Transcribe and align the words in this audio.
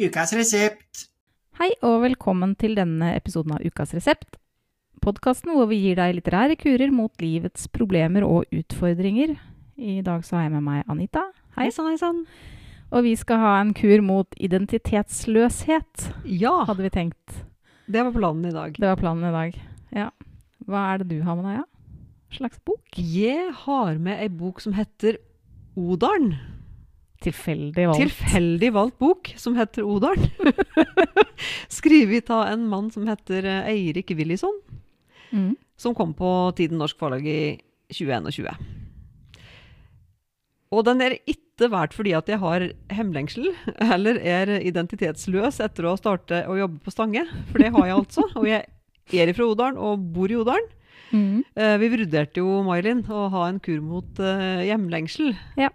Ukas 0.00 0.32
resept. 0.34 1.04
Hei 1.60 1.70
og 1.86 2.00
velkommen 2.02 2.56
til 2.58 2.74
denne 2.74 3.12
episoden 3.14 3.54
av 3.54 3.62
Ukas 3.62 3.92
resept. 3.94 4.38
Podkasten 5.04 5.52
hvor 5.54 5.68
vi 5.70 5.78
gir 5.84 5.98
deg 6.00 6.16
litterære 6.16 6.56
kurer 6.58 6.90
mot 6.94 7.12
livets 7.22 7.68
problemer 7.70 8.24
og 8.26 8.48
utfordringer. 8.54 9.36
I 9.78 10.00
dag 10.06 10.24
så 10.26 10.38
har 10.38 10.48
jeg 10.48 10.54
med 10.56 10.64
meg 10.66 10.90
Anita. 10.90 11.22
Hei. 11.54 11.68
sann, 11.70 11.92
hei 11.92 12.00
sann. 12.00 12.24
Og 12.94 13.04
vi 13.06 13.14
skal 13.18 13.38
ha 13.42 13.52
en 13.60 13.70
kur 13.74 14.02
mot 14.02 14.34
identitetsløshet, 14.38 16.08
Ja, 16.26 16.64
hadde 16.66 16.82
vi 16.86 16.90
tenkt. 16.94 17.44
det 17.86 18.02
var 18.04 18.12
planen 18.14 18.46
i 18.50 18.54
dag. 18.54 18.74
Det 18.74 18.88
var 18.88 18.96
planen 18.98 19.28
i 19.28 19.32
dag. 19.34 19.60
Ja. 19.94 20.08
Hva 20.66 20.82
er 20.94 20.98
det 21.02 21.08
du 21.10 21.22
har 21.22 21.36
med 21.36 21.44
deg, 21.44 21.60
ja? 21.60 21.64
Slags 22.34 22.58
bok? 22.64 22.82
Jeg 22.98 23.52
har 23.62 23.98
med 23.98 24.18
ei 24.18 24.28
bok 24.28 24.60
som 24.60 24.72
heter 24.74 25.18
Odalen. 25.76 26.34
Tilfeldig 27.24 27.88
valgt. 27.88 28.02
Tilfeldig 28.02 28.70
valgt 28.74 28.98
bok 29.00 29.32
som 29.40 29.56
heter 29.58 29.86
Odalen. 29.88 30.28
Skrevet 31.78 32.30
av 32.34 32.46
en 32.52 32.68
mann 32.70 32.90
som 32.94 33.08
heter 33.08 33.46
eh, 33.48 33.70
Eirik 33.72 34.12
Willison. 34.16 34.60
Mm. 35.34 35.56
som 35.76 35.94
kom 35.94 36.12
på 36.14 36.30
Tiden 36.54 36.78
Norsk 36.78 36.98
Forlag 36.98 37.26
i 37.26 37.56
2021. 37.90 38.54
Og 40.74 40.84
den 40.86 41.02
er 41.02 41.16
ikke 41.30 41.68
verdt 41.70 41.94
fordi 41.94 42.14
at 42.14 42.30
jeg 42.30 42.40
har 42.42 42.68
hemlengsel, 42.94 43.50
eller 43.94 44.18
er 44.22 44.56
identitetsløs 44.60 45.60
etter 45.64 45.90
å 45.90 45.96
starte 45.98 46.44
å 46.50 46.58
jobbe 46.58 46.80
på 46.84 46.94
Stange. 46.94 47.26
For 47.50 47.62
det 47.62 47.72
har 47.74 47.90
jeg 47.90 47.98
altså. 47.98 48.26
Og 48.40 48.48
jeg 48.50 48.64
er 49.26 49.34
fra 49.36 49.50
Odalen 49.50 49.78
og 49.78 50.06
bor 50.14 50.32
i 50.32 50.38
Odalen. 50.38 50.70
Mm. 51.14 51.44
Eh, 51.54 51.76
vi 51.78 51.90
vurderte 51.92 52.42
jo, 52.42 52.62
May-Linn, 52.66 53.04
å 53.06 53.28
ha 53.30 53.46
en 53.46 53.60
kur 53.62 53.82
mot 53.84 54.22
eh, 54.22 54.64
hjemlengsel. 54.66 55.34
Ja. 55.60 55.70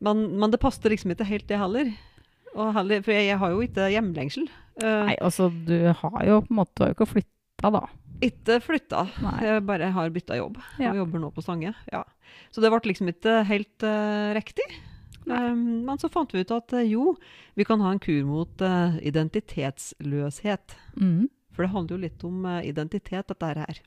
Men, 0.00 0.22
men 0.40 0.52
det 0.52 0.60
passer 0.62 0.92
liksom 0.92 1.12
ikke 1.14 1.28
helt, 1.28 1.46
det 1.50 1.58
heller. 1.60 1.90
Og 2.56 2.72
heller 2.74 3.02
for 3.04 3.14
jeg, 3.14 3.28
jeg 3.30 3.38
har 3.38 3.52
jo 3.52 3.64
ikke 3.64 3.88
hjemlengsel. 3.92 4.46
Uh, 4.80 5.06
Nei, 5.10 5.16
altså 5.20 5.50
du 5.52 5.76
har 5.92 6.20
jo 6.26 6.40
på 6.46 6.54
en 6.54 6.58
måte 6.62 6.76
du 6.78 6.84
har 6.84 6.92
jo 6.94 6.96
ikke 6.98 7.10
flytta, 7.14 7.72
da. 7.76 7.82
Ikke 8.24 8.56
flytta. 8.64 9.02
Nei. 9.24 9.34
Jeg 9.46 9.64
bare 9.68 9.90
har 9.96 10.12
bytta 10.12 10.36
jobb 10.36 10.58
Ja. 10.80 10.90
og 10.92 10.98
jobber 11.02 11.22
nå 11.22 11.30
på 11.32 11.44
Stange. 11.44 11.74
Ja. 11.92 12.02
Så 12.52 12.60
det 12.64 12.70
ble 12.72 12.80
liksom 12.90 13.08
ikke 13.12 13.40
helt 13.48 13.86
uh, 13.86 14.32
riktig. 14.36 14.66
Um, 15.30 15.84
men 15.86 16.00
så 16.00 16.08
fant 16.10 16.32
vi 16.34 16.42
ut 16.42 16.52
at 16.52 16.72
uh, 16.74 16.82
jo, 16.84 17.14
vi 17.56 17.64
kan 17.68 17.80
ha 17.84 17.92
en 17.94 18.00
kur 18.02 18.24
mot 18.28 18.64
uh, 18.64 18.96
identitetsløshet. 19.04 20.76
Mm. 20.96 21.28
For 21.54 21.64
det 21.64 21.72
handler 21.74 21.96
jo 21.96 22.02
litt 22.06 22.24
om 22.24 22.44
identitet, 22.64 23.26
dette 23.28 23.48
her. 23.58 23.80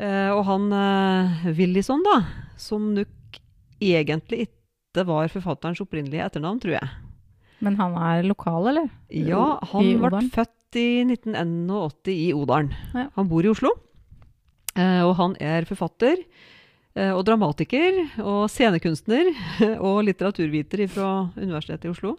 Og 0.00 0.38
han 0.46 0.70
Willisson, 1.58 2.00
da, 2.06 2.14
som 2.56 2.86
nok 2.96 3.10
egentlig 3.80 4.46
ikke 4.48 5.04
var 5.08 5.28
forfatterens 5.32 5.80
opprinnelige 5.82 6.24
etternavn, 6.26 6.60
tror 6.62 6.76
jeg. 6.78 6.88
Men 7.60 7.76
han 7.76 7.94
er 8.00 8.24
lokal, 8.24 8.70
eller? 8.72 8.88
Ja, 9.12 9.58
han 9.72 9.90
ble 10.00 10.22
født 10.32 10.78
i 10.80 10.86
1981 11.04 12.14
i 12.14 12.30
Odalen. 12.32 12.70
Ja. 12.94 13.08
Han 13.16 13.28
bor 13.28 13.44
i 13.44 13.50
Oslo, 13.52 13.74
eh, 14.76 15.02
og 15.04 15.14
han 15.20 15.36
er 15.40 15.66
forfatter. 15.68 16.16
eh, 16.96 17.10
Og 17.12 17.24
dramatiker 17.26 18.00
og 18.24 18.48
scenekunstner 18.50 19.30
og 19.86 20.00
litteraturviter 20.08 20.86
fra 20.90 21.10
Universitetet 21.36 21.84
i 21.86 21.92
Oslo. 21.92 22.16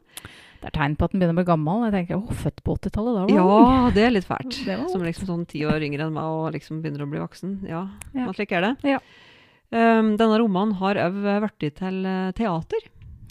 Det 0.62 0.70
er 0.70 0.76
tegn 0.78 0.94
på 0.96 1.08
at 1.08 1.12
han 1.16 1.20
begynner 1.24 1.34
å 1.34 1.40
bli 1.42 1.48
gammel. 1.50 1.84
Jeg 1.90 1.94
tenker, 1.96 2.20
å, 2.22 2.36
født 2.38 2.60
på 2.64 2.76
80-tallet, 2.78 3.16
da. 3.18 3.24
Ja, 3.34 3.90
det 3.96 4.04
er 4.06 4.12
litt 4.14 4.28
fælt. 4.30 4.60
Som 4.94 5.02
liksom 5.02 5.26
sånn 5.32 5.48
ti 5.50 5.64
år 5.66 5.82
yngre 5.82 6.06
enn 6.06 6.14
meg 6.14 6.24
og 6.30 6.52
liksom 6.54 6.84
begynner 6.84 7.02
å 7.08 7.10
bli 7.10 7.18
voksen. 7.24 7.56
Ja, 7.68 7.88
Ja. 8.14 8.28
slik 8.38 8.52
er 8.54 8.62
det. 8.68 8.76
Ja. 8.86 9.00
Um, 9.72 10.16
denne 10.20 10.40
romanen 10.42 10.76
har 10.82 11.00
òg 11.00 11.22
blitt 11.46 11.78
til 11.80 12.02
eh, 12.04 12.32
teater. 12.36 12.88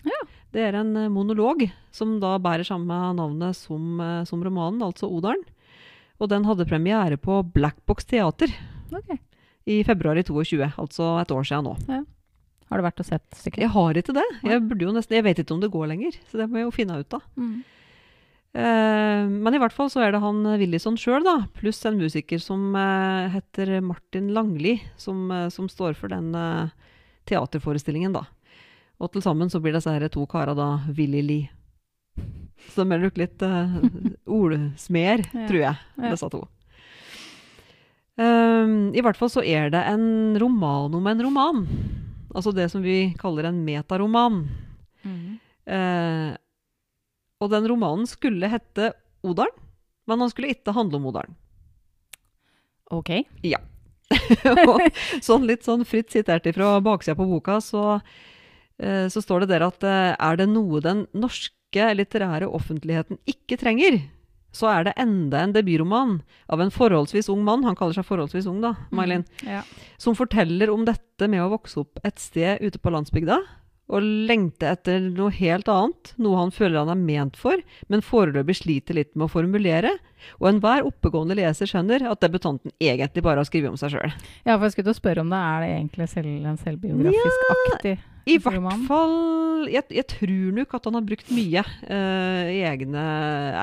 Ja. 0.08 0.20
Det 0.55 0.62
er 0.64 0.78
en 0.80 0.94
eh, 0.96 1.10
monolog 1.12 1.66
som 1.94 2.16
da 2.22 2.36
bærer 2.42 2.66
samme 2.66 2.96
navnet 3.16 3.58
som, 3.58 4.00
eh, 4.00 4.22
som 4.28 4.42
romanen, 4.44 4.83
altså 4.83 5.11
Odalen. 5.11 5.44
Og 6.20 6.30
den 6.33 6.46
hadde 6.48 6.68
premiere 6.68 7.16
på 7.20 7.42
Blackbox 7.55 8.08
Teater 8.08 8.52
okay. 8.92 9.20
i 9.64 9.80
februar 9.84 10.18
i 10.20 10.24
22, 10.24 10.64
altså 10.80 11.14
et 11.20 11.33
år 11.33 11.46
siden 11.48 11.68
nå. 11.68 12.02
Har 12.70 12.79
du 12.79 12.86
vært 12.86 13.00
og 13.02 13.08
sett 13.08 13.27
stykket? 13.34 13.64
Jeg 13.64 13.73
har 13.74 13.98
ikke 13.98 14.14
det. 14.14 14.27
Jeg, 14.46 14.62
nesten, 14.95 15.17
jeg 15.17 15.27
vet 15.27 15.40
ikke 15.42 15.56
om 15.56 15.62
det 15.62 15.73
går 15.73 15.89
lenger, 15.90 16.18
så 16.30 16.42
det 16.42 16.48
må 16.50 16.61
jeg 16.61 16.68
jo 16.68 16.74
finne 16.77 16.98
ut 17.00 17.17
av. 17.17 17.24
Mm. 17.40 17.55
Eh, 18.50 19.28
men 19.30 19.55
i 19.55 19.61
hvert 19.62 19.74
fall 19.74 19.90
så 19.92 20.02
er 20.02 20.14
det 20.14 20.22
han 20.24 20.42
Willison 20.42 20.58
Willisson 20.64 20.98
sjøl, 20.98 21.22
da, 21.27 21.36
pluss 21.55 21.84
en 21.86 22.00
musiker 22.00 22.42
som 22.42 22.74
eh, 22.74 23.30
heter 23.36 23.77
Martin 23.84 24.33
Langli, 24.34 24.80
som, 24.98 25.28
eh, 25.30 25.48
som 25.55 25.68
står 25.70 25.94
for 25.98 26.11
den 26.11 26.34
eh, 26.34 26.72
teaterforestillingen, 27.30 28.16
da. 28.16 28.24
Og 29.00 29.12
til 29.14 29.22
sammen 29.24 29.48
så 29.52 29.62
blir 29.62 29.77
disse 29.77 29.92
her 29.94 30.08
to 30.12 30.27
kara 30.28 30.55
da 30.58 30.72
Willy 30.96 31.22
Lee. 31.24 31.50
Så 32.74 32.83
de 32.84 32.92
er 32.92 33.00
nok 33.00 33.16
litt 33.16 33.42
uh, 33.46 33.78
ordsmeder, 34.28 35.22
Ja. 35.32 35.46
tror 35.48 35.61
jeg, 35.62 35.77
disse 36.11 36.28
to. 36.34 36.42
Um, 38.20 38.90
I 38.92 39.00
hvert 39.00 39.17
fall 39.17 39.30
så 39.32 39.40
er 39.46 39.70
det 39.72 39.80
en 39.88 40.36
roman 40.42 40.92
om 40.98 41.06
en 41.08 41.22
roman. 41.24 41.62
Altså 42.34 42.52
det 42.52 42.68
som 42.74 42.84
vi 42.84 43.14
kaller 43.18 43.48
en 43.48 43.62
metaroman. 43.64 44.42
Mm. 45.00 45.38
Eh, 45.70 46.27
og 47.40 47.51
den 47.52 47.68
romanen 47.70 48.08
skulle 48.08 48.51
hette 48.52 48.92
Odalen, 49.27 49.55
men 50.08 50.23
han 50.24 50.30
skulle 50.33 50.52
ikke 50.55 50.74
handle 50.77 51.01
om 51.01 51.08
Odalen. 51.11 51.36
Ok. 52.90 53.12
og 54.67 54.83
sånn 55.23 55.46
litt 55.46 55.62
sånn 55.67 55.84
fritt 55.86 56.11
sitert 56.11 56.48
fra 56.56 56.73
baksida 56.83 57.14
på 57.18 57.29
boka, 57.30 57.61
så, 57.62 58.00
eh, 58.83 59.06
så 59.12 59.23
står 59.23 59.45
det 59.45 59.52
der 59.55 59.67
at 59.68 59.86
eh, 59.86 60.14
er 60.17 60.40
det 60.40 60.48
noe 60.50 60.80
den 60.84 61.05
norske 61.14 61.92
litterære 61.95 62.48
offentligheten 62.50 63.20
ikke 63.30 63.61
trenger, 63.61 64.00
så 64.50 64.67
er 64.73 64.89
det 64.89 64.96
enda 64.98 65.45
en 65.45 65.52
debutroman 65.55 66.17
av 66.50 66.64
en 66.64 66.73
forholdsvis 66.74 67.29
ung 67.30 67.45
mann, 67.46 67.62
han 67.62 67.77
kaller 67.79 67.95
seg 67.95 68.08
forholdsvis 68.08 68.48
ung 68.50 68.58
da, 68.64 68.73
Mailin, 68.90 69.23
mm, 69.45 69.46
Ja. 69.46 69.62
som 70.02 70.17
forteller 70.18 70.73
om 70.74 70.83
dette 70.89 71.29
med 71.30 71.45
å 71.45 71.52
vokse 71.52 71.84
opp 71.84 72.02
et 72.02 72.18
sted 72.18 72.58
ute 72.58 72.83
på 72.83 72.90
landsbygda, 72.90 73.39
og 73.90 74.05
lengte 74.30 74.68
etter 74.70 75.01
noe 75.11 75.33
helt 75.34 75.67
annet, 75.67 76.12
noe 76.23 76.39
han 76.39 76.52
føler 76.55 76.78
han 76.84 76.92
er 76.95 77.01
ment 77.01 77.34
for, 77.40 77.58
men 77.90 78.05
foreløpig 78.06 78.55
sliter 78.61 78.95
litt 78.95 79.11
med 79.17 79.27
å 79.27 79.33
formulere, 79.33 79.96
og 80.39 80.46
enhver 80.52 80.84
oppegående 80.86 81.34
leser 81.34 81.67
skjønner 81.67 82.05
at 82.06 82.20
debutanten 82.23 82.70
egentlig 82.79 83.24
bare 83.27 83.42
har 83.42 83.48
skrevet 83.48 83.73
om 83.73 83.79
seg 83.80 83.96
sjøl. 83.96 84.14
ja, 84.46 84.55
for 84.55 84.68
jeg 84.68 84.77
skulle 84.77 84.90
til 84.92 84.95
å 84.95 85.00
spørre 85.00 85.24
om 85.24 85.33
det 85.34 85.40
er 85.42 85.64
det 85.64 85.73
egentlig 85.74 86.08
selv, 86.12 86.30
en 86.52 86.61
selvbiografisk 86.61 87.50
aktig 87.56 87.96
I 88.30 88.36
hvert 88.39 88.58
roman? 88.61 88.86
fall 88.86 89.17
jeg, 89.73 89.84
jeg 89.92 90.06
tror 90.12 90.55
nok 90.61 90.74
at 90.79 90.86
han 90.89 90.96
har 91.00 91.08
brukt 91.11 91.33
mye 91.34 91.64
uh, 91.67 92.46
egne 92.70 93.02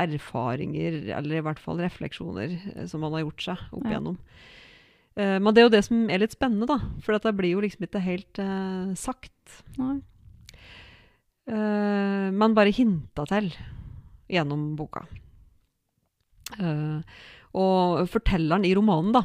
erfaringer, 0.04 1.00
eller 1.18 1.40
i 1.40 1.46
hvert 1.46 1.62
fall 1.62 1.80
refleksjoner, 1.82 2.58
eh, 2.76 2.86
som 2.90 3.06
han 3.06 3.16
har 3.18 3.24
gjort 3.26 3.48
seg 3.48 3.64
opp 3.72 3.84
Ja. 3.86 3.96
igjennom. 3.96 4.18
Eh, 5.18 5.38
men 5.42 5.54
det 5.54 5.62
er 5.64 5.66
jo 5.66 5.74
det 5.74 5.84
som 5.88 6.04
er 6.14 6.22
litt 6.22 6.36
spennende, 6.36 6.68
da. 6.70 6.78
For 7.02 7.16
dette 7.16 7.34
blir 7.38 7.56
jo 7.56 7.64
liksom 7.64 7.88
ikke 7.88 8.04
helt 8.06 8.42
uh, 8.44 8.94
sagt. 9.00 9.64
Nei. 9.80 9.98
Eh, 11.48 12.28
men 12.36 12.56
bare 12.58 12.74
hinta 12.76 13.24
til 13.30 13.52
gjennom 14.28 14.74
boka. 14.80 15.06
Uh, 16.58 17.04
og 17.58 18.06
fortelleren 18.08 18.64
i 18.64 18.72
romanen 18.78 19.12
da, 19.16 19.22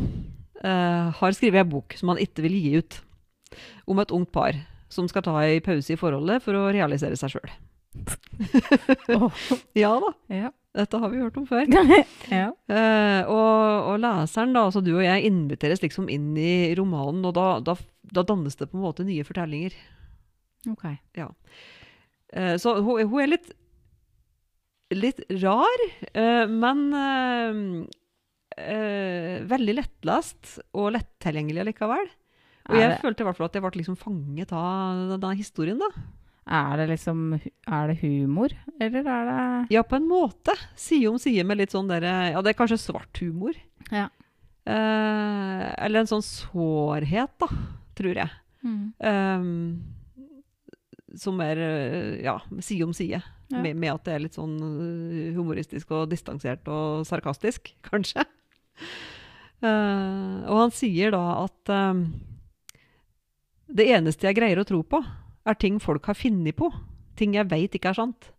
uh, 0.64 1.12
har 1.14 1.34
skrevet 1.36 1.62
en 1.62 1.70
bok 1.70 1.94
som 1.98 2.10
han 2.10 2.18
ikke 2.22 2.42
vil 2.42 2.56
gi 2.58 2.72
ut, 2.82 2.96
om 3.86 4.00
et 4.02 4.14
ungt 4.14 4.32
par 4.34 4.58
som 4.92 5.06
skal 5.08 5.24
ta 5.24 5.36
en 5.44 5.62
pause 5.64 5.94
i 5.94 5.98
forholdet 6.00 6.42
for 6.44 6.58
å 6.58 6.72
realisere 6.74 7.16
seg 7.18 7.36
sjøl. 7.36 7.54
oh. 9.14 9.30
Ja 9.78 9.94
da, 10.02 10.10
Ja. 10.32 10.50
dette 10.76 10.98
har 10.98 11.12
vi 11.12 11.22
hørt 11.22 11.38
om 11.38 11.46
før. 11.48 11.66
ja. 12.32 12.48
uh, 12.50 13.22
og, 13.30 13.92
og 13.92 14.02
leseren, 14.02 14.54
da, 14.56 14.66
altså 14.66 14.82
du 14.84 14.94
og 14.96 15.04
jeg, 15.04 15.26
inviteres 15.30 15.82
liksom 15.84 16.10
inn 16.12 16.32
i 16.36 16.74
romanen, 16.78 17.24
og 17.28 17.36
da, 17.38 17.46
da, 17.64 17.76
da 18.12 18.26
dannes 18.26 18.58
det 18.58 18.70
på 18.70 18.78
en 18.80 18.86
måte 18.86 19.06
nye 19.06 19.26
fortellinger. 19.26 19.78
Ok. 20.70 20.84
Eh, 20.90 21.30
så 22.56 22.78
hun, 22.80 23.02
hun 23.10 23.20
er 23.24 23.32
litt, 23.34 23.50
litt 24.96 25.20
rar, 25.42 25.84
eh, 26.12 26.46
men 26.48 26.82
eh, 26.96 27.60
eh, 28.56 29.36
veldig 29.48 29.76
lettlest 29.78 30.58
og 30.76 30.92
lettilgjengelig 30.96 31.66
likevel. 31.72 32.10
Og 32.70 32.78
jeg 32.78 32.98
følte 33.02 33.24
i 33.24 33.26
hvert 33.26 33.38
fall 33.38 33.48
at 33.48 33.56
jeg 33.58 33.64
ble 33.64 33.78
liksom 33.80 33.96
fanget 33.98 34.52
av 34.54 35.16
denne 35.16 35.34
historien. 35.34 35.80
da. 35.82 35.88
er 36.46 36.76
det 36.78 36.88
liksom 36.92 37.40
Er 37.66 37.88
det 37.90 37.96
humor, 38.02 38.54
eller 38.80 39.00
er 39.02 39.24
det 39.26 39.74
Ja, 39.74 39.82
på 39.82 39.96
en 39.98 40.06
måte. 40.08 40.54
Side 40.78 41.10
om 41.10 41.18
side 41.18 41.44
med 41.44 41.58
litt 41.58 41.74
sånn 41.74 41.90
derre 41.90 42.30
Ja, 42.30 42.40
det 42.42 42.52
er 42.54 42.58
kanskje 42.60 42.78
svart 42.78 43.18
humor. 43.18 43.58
Ja. 43.90 44.08
Eh, 44.62 45.64
eller 45.82 46.04
en 46.04 46.12
sånn 46.12 46.22
sårhet, 46.22 47.34
da, 47.42 47.48
tror 47.98 48.14
jeg. 48.22 48.30
mm. 48.62 48.92
Ehm, 49.02 49.82
som 51.20 51.40
er 51.44 51.60
eh, 51.60 52.20
ja, 52.24 52.38
side 52.60 52.86
om 52.86 52.92
side. 52.96 53.20
Ja. 53.52 53.60
Med, 53.60 53.76
med 53.76 53.92
at 53.92 54.04
det 54.06 54.14
er 54.14 54.22
litt 54.24 54.38
sånn 54.38 54.56
eh, 54.58 55.32
humoristisk 55.36 55.90
og 55.92 56.10
distansert 56.12 56.68
og 56.72 57.06
sarkastisk, 57.08 57.74
kanskje. 57.90 58.24
Uh, 59.62 60.42
og 60.50 60.56
han 60.58 60.72
sier 60.74 61.12
da 61.14 61.22
at 61.44 61.70
um, 61.70 62.00
det 63.70 63.86
eneste 63.94 64.26
jeg 64.26 64.40
greier 64.40 64.58
å 64.58 64.66
tro 64.66 64.80
på, 64.82 64.98
er 65.46 65.58
ting 65.58 65.78
folk 65.82 66.08
har 66.10 66.18
funnet 66.18 66.56
på. 66.58 66.70
Ting 67.18 67.36
jeg 67.36 67.50
veit 67.50 67.76
ikke 67.76 67.92
er 67.92 68.00
sant. 68.00 68.32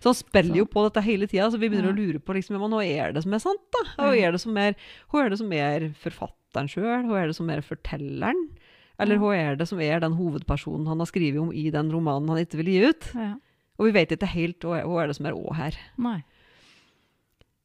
Så 0.00 0.10
han 0.10 0.16
spiller 0.16 0.62
jo 0.62 0.66
på 0.68 0.84
dette 0.86 1.02
hele 1.04 1.28
tida, 1.28 1.50
så 1.52 1.60
vi 1.60 1.68
begynner 1.68 1.92
Ja. 1.92 1.96
å 1.96 1.98
lure 1.98 2.20
på 2.20 2.36
liksom, 2.36 2.56
hva 2.60 2.80
er 2.84 3.12
det 3.12 3.22
som 3.24 3.34
er 3.36 3.42
sant. 3.42 3.64
da? 3.72 3.82
Hva 3.98 4.12
er 4.16 4.32
det 4.32 4.40
som 4.40 4.56
er, 4.56 4.76
hva 5.12 5.24
er, 5.24 5.30
det 5.30 5.40
som 5.40 5.52
er 5.52 5.88
forfatteren 6.00 6.70
sjøl, 6.72 7.04
hva 7.08 7.20
er 7.20 7.26
det 7.28 7.36
som 7.36 7.50
er 7.50 7.60
fortelleren? 7.60 8.48
Eller 9.02 9.18
hva 9.18 9.32
er 9.34 9.56
det 9.58 9.66
som 9.66 9.80
er 9.82 10.02
den 10.02 10.14
hovedpersonen 10.14 10.86
han 10.86 11.00
har 11.02 11.08
skrevet 11.10 11.40
om 11.42 11.50
i 11.50 11.66
den 11.74 11.90
romanen 11.90 12.30
han 12.30 12.42
ikke 12.44 12.60
vil 12.60 12.70
gi 12.70 12.82
ut? 12.86 13.08
Ja. 13.18 13.32
Og 13.74 13.88
vi 13.88 13.94
vet 13.96 14.12
ikke 14.14 14.30
helt 14.30 14.66
hva, 14.66 14.84
hva 14.86 15.02
er 15.02 15.10
det 15.10 15.16
som 15.18 15.26
er 15.26 15.34
å 15.34 15.54
her. 15.56 15.78
Nei. 15.98 16.20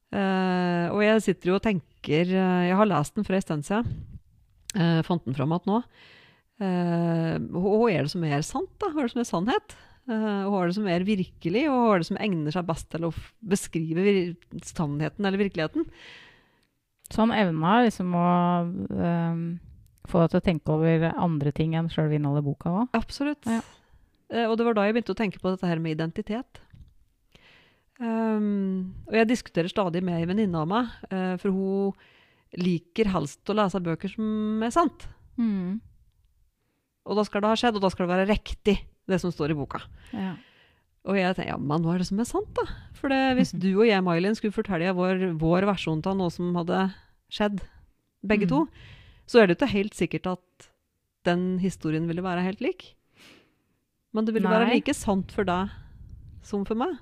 Uh, 0.10 0.90
og 0.90 1.04
jeg 1.06 1.22
sitter 1.22 1.52
jo 1.52 1.58
og 1.60 1.62
tenker 1.62 2.32
uh, 2.34 2.64
Jeg 2.66 2.78
har 2.80 2.88
lest 2.90 3.14
den 3.14 3.28
for 3.28 3.38
en 3.38 3.44
stund 3.46 3.68
siden. 3.68 4.00
Uh, 4.74 5.04
fant 5.06 5.22
den 5.28 5.38
fram 5.38 5.54
igjen 5.54 5.70
nå. 5.70 5.84
Hva 6.60 7.84
er 7.88 8.04
det 8.04 8.12
som 8.12 8.26
er 8.28 8.42
sant, 8.44 8.74
da? 8.82 8.90
Hva 8.92 9.06
er 9.06 9.08
det 9.08 9.14
som 9.14 9.22
er 9.22 9.30
sannhet? 9.30 9.76
Hva 10.10 10.58
er 10.58 10.68
det 10.68 10.76
som 10.76 10.88
er 10.92 11.06
virkelig, 11.08 11.62
og 11.70 11.78
hva 11.78 11.94
er 11.94 12.02
det 12.02 12.08
som 12.10 12.18
egner 12.20 12.52
seg 12.52 12.66
best 12.68 12.90
til 12.92 13.06
å 13.08 13.14
beskrive 13.48 14.04
sannheten 14.68 15.24
eller 15.30 15.40
virkeligheten? 15.40 15.86
Så 17.08 17.24
han 17.24 17.32
evna 17.32 17.78
liksom 17.86 18.12
å 18.18 18.26
ehm, 18.92 19.46
få 20.10 20.24
deg 20.24 20.32
til 20.34 20.42
å 20.42 20.46
tenke 20.46 20.74
over 20.76 21.06
andre 21.16 21.52
ting 21.56 21.76
enn 21.78 21.90
sjøl 21.94 22.12
innholdet 22.18 22.44
i 22.44 22.48
boka 22.50 22.74
òg. 22.82 22.90
Absolutt. 22.98 23.46
Ja. 23.50 23.62
Eh, 24.30 24.46
og 24.50 24.58
det 24.60 24.66
var 24.68 24.78
da 24.78 24.86
jeg 24.88 24.98
begynte 24.98 25.16
å 25.16 25.20
tenke 25.20 25.42
på 25.42 25.54
dette 25.54 25.70
her 25.70 25.82
med 25.82 25.96
identitet. 25.98 26.62
Um, 28.00 28.96
og 29.10 29.16
jeg 29.18 29.28
diskuterer 29.28 29.68
stadig 29.72 30.00
med 30.08 30.22
ei 30.22 30.28
venninne 30.30 30.62
av 30.62 30.70
meg, 30.72 30.92
uh, 31.12 31.34
for 31.42 31.52
hun 31.52 32.60
liker 32.64 33.10
helst 33.12 33.50
å 33.52 33.56
lese 33.58 33.82
bøker 33.84 34.12
som 34.14 34.64
er 34.64 34.72
sant. 34.74 35.04
Mm. 35.40 35.80
Og 37.10 37.18
da 37.20 37.26
skal 37.28 37.44
det 37.44 37.52
ha 37.52 37.58
skjedd, 37.60 37.76
og 37.80 37.84
da 37.84 37.90
skal 37.92 38.06
det 38.08 38.14
være 38.14 38.30
riktig, 38.30 38.78
det 39.10 39.20
som 39.20 39.34
står 39.34 39.52
i 39.52 39.58
boka. 39.58 39.82
Ja. 40.14 40.36
Og 41.10 41.18
jeg 41.18 41.36
tenker, 41.36 41.52
ja, 41.52 41.58
men 41.60 41.84
hva 41.84 41.96
er 41.98 42.04
det 42.04 42.08
som 42.12 42.22
er 42.22 42.28
sant 42.30 42.50
da? 42.56 42.66
For 43.00 43.12
det, 43.12 43.20
hvis 43.40 43.52
du 43.64 43.72
og 43.74 43.86
jeg, 43.90 44.06
Mailin, 44.06 44.38
skulle 44.38 44.56
fortelle 44.56 44.96
vår, 44.96 45.28
vår 45.42 45.68
versjon 45.68 46.04
av 46.08 46.16
noe 46.20 46.32
som 46.34 46.56
hadde 46.62 46.86
skjedd, 47.34 47.60
begge 48.24 48.48
Mm. 48.48 48.52
to, 48.54 48.64
så 49.30 49.42
er 49.42 49.50
det 49.50 49.60
ikke 49.60 49.74
helt 49.76 49.98
sikkert 49.98 50.32
at 50.32 50.70
den 51.28 51.60
historien 51.62 52.08
ville 52.10 52.24
være 52.26 52.46
helt 52.48 52.64
lik. 52.64 52.88
Men 54.16 54.26
det 54.26 54.34
ville 54.34 54.50
være 54.50 54.72
like 54.74 54.96
sant 54.98 55.30
for 55.36 55.46
deg 55.46 55.70
som 56.46 56.64
for 56.66 56.80
meg. 56.80 56.96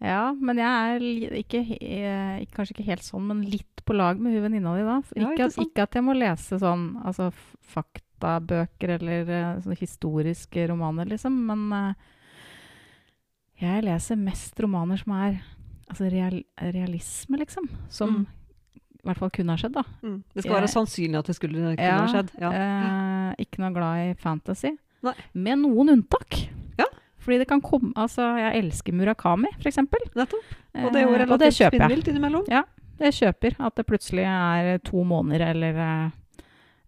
ja, 0.00 0.32
men 0.32 0.58
jeg 0.58 0.94
er 0.94 1.04
ikke, 1.42 1.60
eh, 1.76 2.40
ikke, 2.42 2.54
kanskje 2.56 2.76
ikke 2.76 2.88
helt 2.88 3.04
sånn, 3.04 3.26
men 3.28 3.42
litt 3.44 3.82
på 3.84 3.94
lag 3.94 4.18
med 4.22 4.32
hun 4.34 4.46
venninna 4.46 4.72
di 4.78 4.86
da. 4.86 4.96
Ja, 5.12 5.28
Ikke, 5.28 5.32
ikke 5.34 5.44
at, 5.50 5.58
ikke 5.66 5.86
at 5.86 5.98
jeg 5.98 6.06
må 6.06 6.16
lese 6.16 6.58
sånn 6.62 6.86
altså, 7.04 7.28
faktabøker 7.74 8.96
eller 8.96 9.28
eh, 9.28 9.60
sånne 9.62 9.78
historiske 9.78 10.66
romaner, 10.70 11.10
liksom, 11.10 11.36
men 11.50 11.66
uh, 11.74 12.12
jeg 13.60 13.84
leser 13.86 14.18
mest 14.18 14.58
romaner 14.62 15.02
som 15.02 15.14
er 15.18 15.42
altså, 15.88 16.08
real, 16.10 16.40
realisme, 16.72 17.42
liksom. 17.42 17.68
Som 17.92 18.22
Mm. 18.22 18.30
I 19.02 19.08
hvert 19.10 19.18
fall 19.18 19.30
kunne 19.34 19.50
ha 19.50 19.58
skjedd, 19.58 19.72
da. 19.74 19.82
Det 20.02 20.44
skal 20.44 20.52
Jeg- 20.52 20.60
være 20.62 20.70
sannsynlig 20.70 21.18
at 21.18 21.26
det 21.26 21.34
skulle 21.36 21.62
kunne 21.76 21.78
Ja, 21.82 21.98
ha 21.98 22.06
skjedd. 22.06 22.30
Ja. 22.40 22.50
Eh, 22.52 23.34
ikke 23.44 23.58
noe 23.58 23.72
glad 23.74 24.10
i 24.10 24.14
fantasy. 24.14 24.70
Nei. 25.02 25.14
Med 25.34 25.58
noen 25.58 25.88
unntak. 25.96 26.48
Ja. 26.78 26.84
Fordi 27.18 27.38
det 27.38 27.48
kan 27.48 27.60
komme 27.60 27.92
Altså, 27.96 28.22
jeg 28.38 28.62
elsker 28.64 28.92
Murakami, 28.94 29.48
eksempel. 29.64 29.98
Nettopp. 30.14 30.44
Og 30.76 30.92
det 30.92 31.02
er 31.02 31.06
jo 31.08 31.14
Eh, 31.14 31.18
relativt 31.26 31.58
jeg. 31.58 31.72
spinnvilt 31.72 32.08
innimellom. 32.08 32.44
Det 32.98 33.12
kjøper. 33.14 33.56
At 33.58 33.74
det 33.74 33.86
plutselig 33.86 34.22
er 34.24 34.78
to 34.78 35.02
måneder, 35.02 35.50
eller 35.50 35.74
eh, 35.74 36.10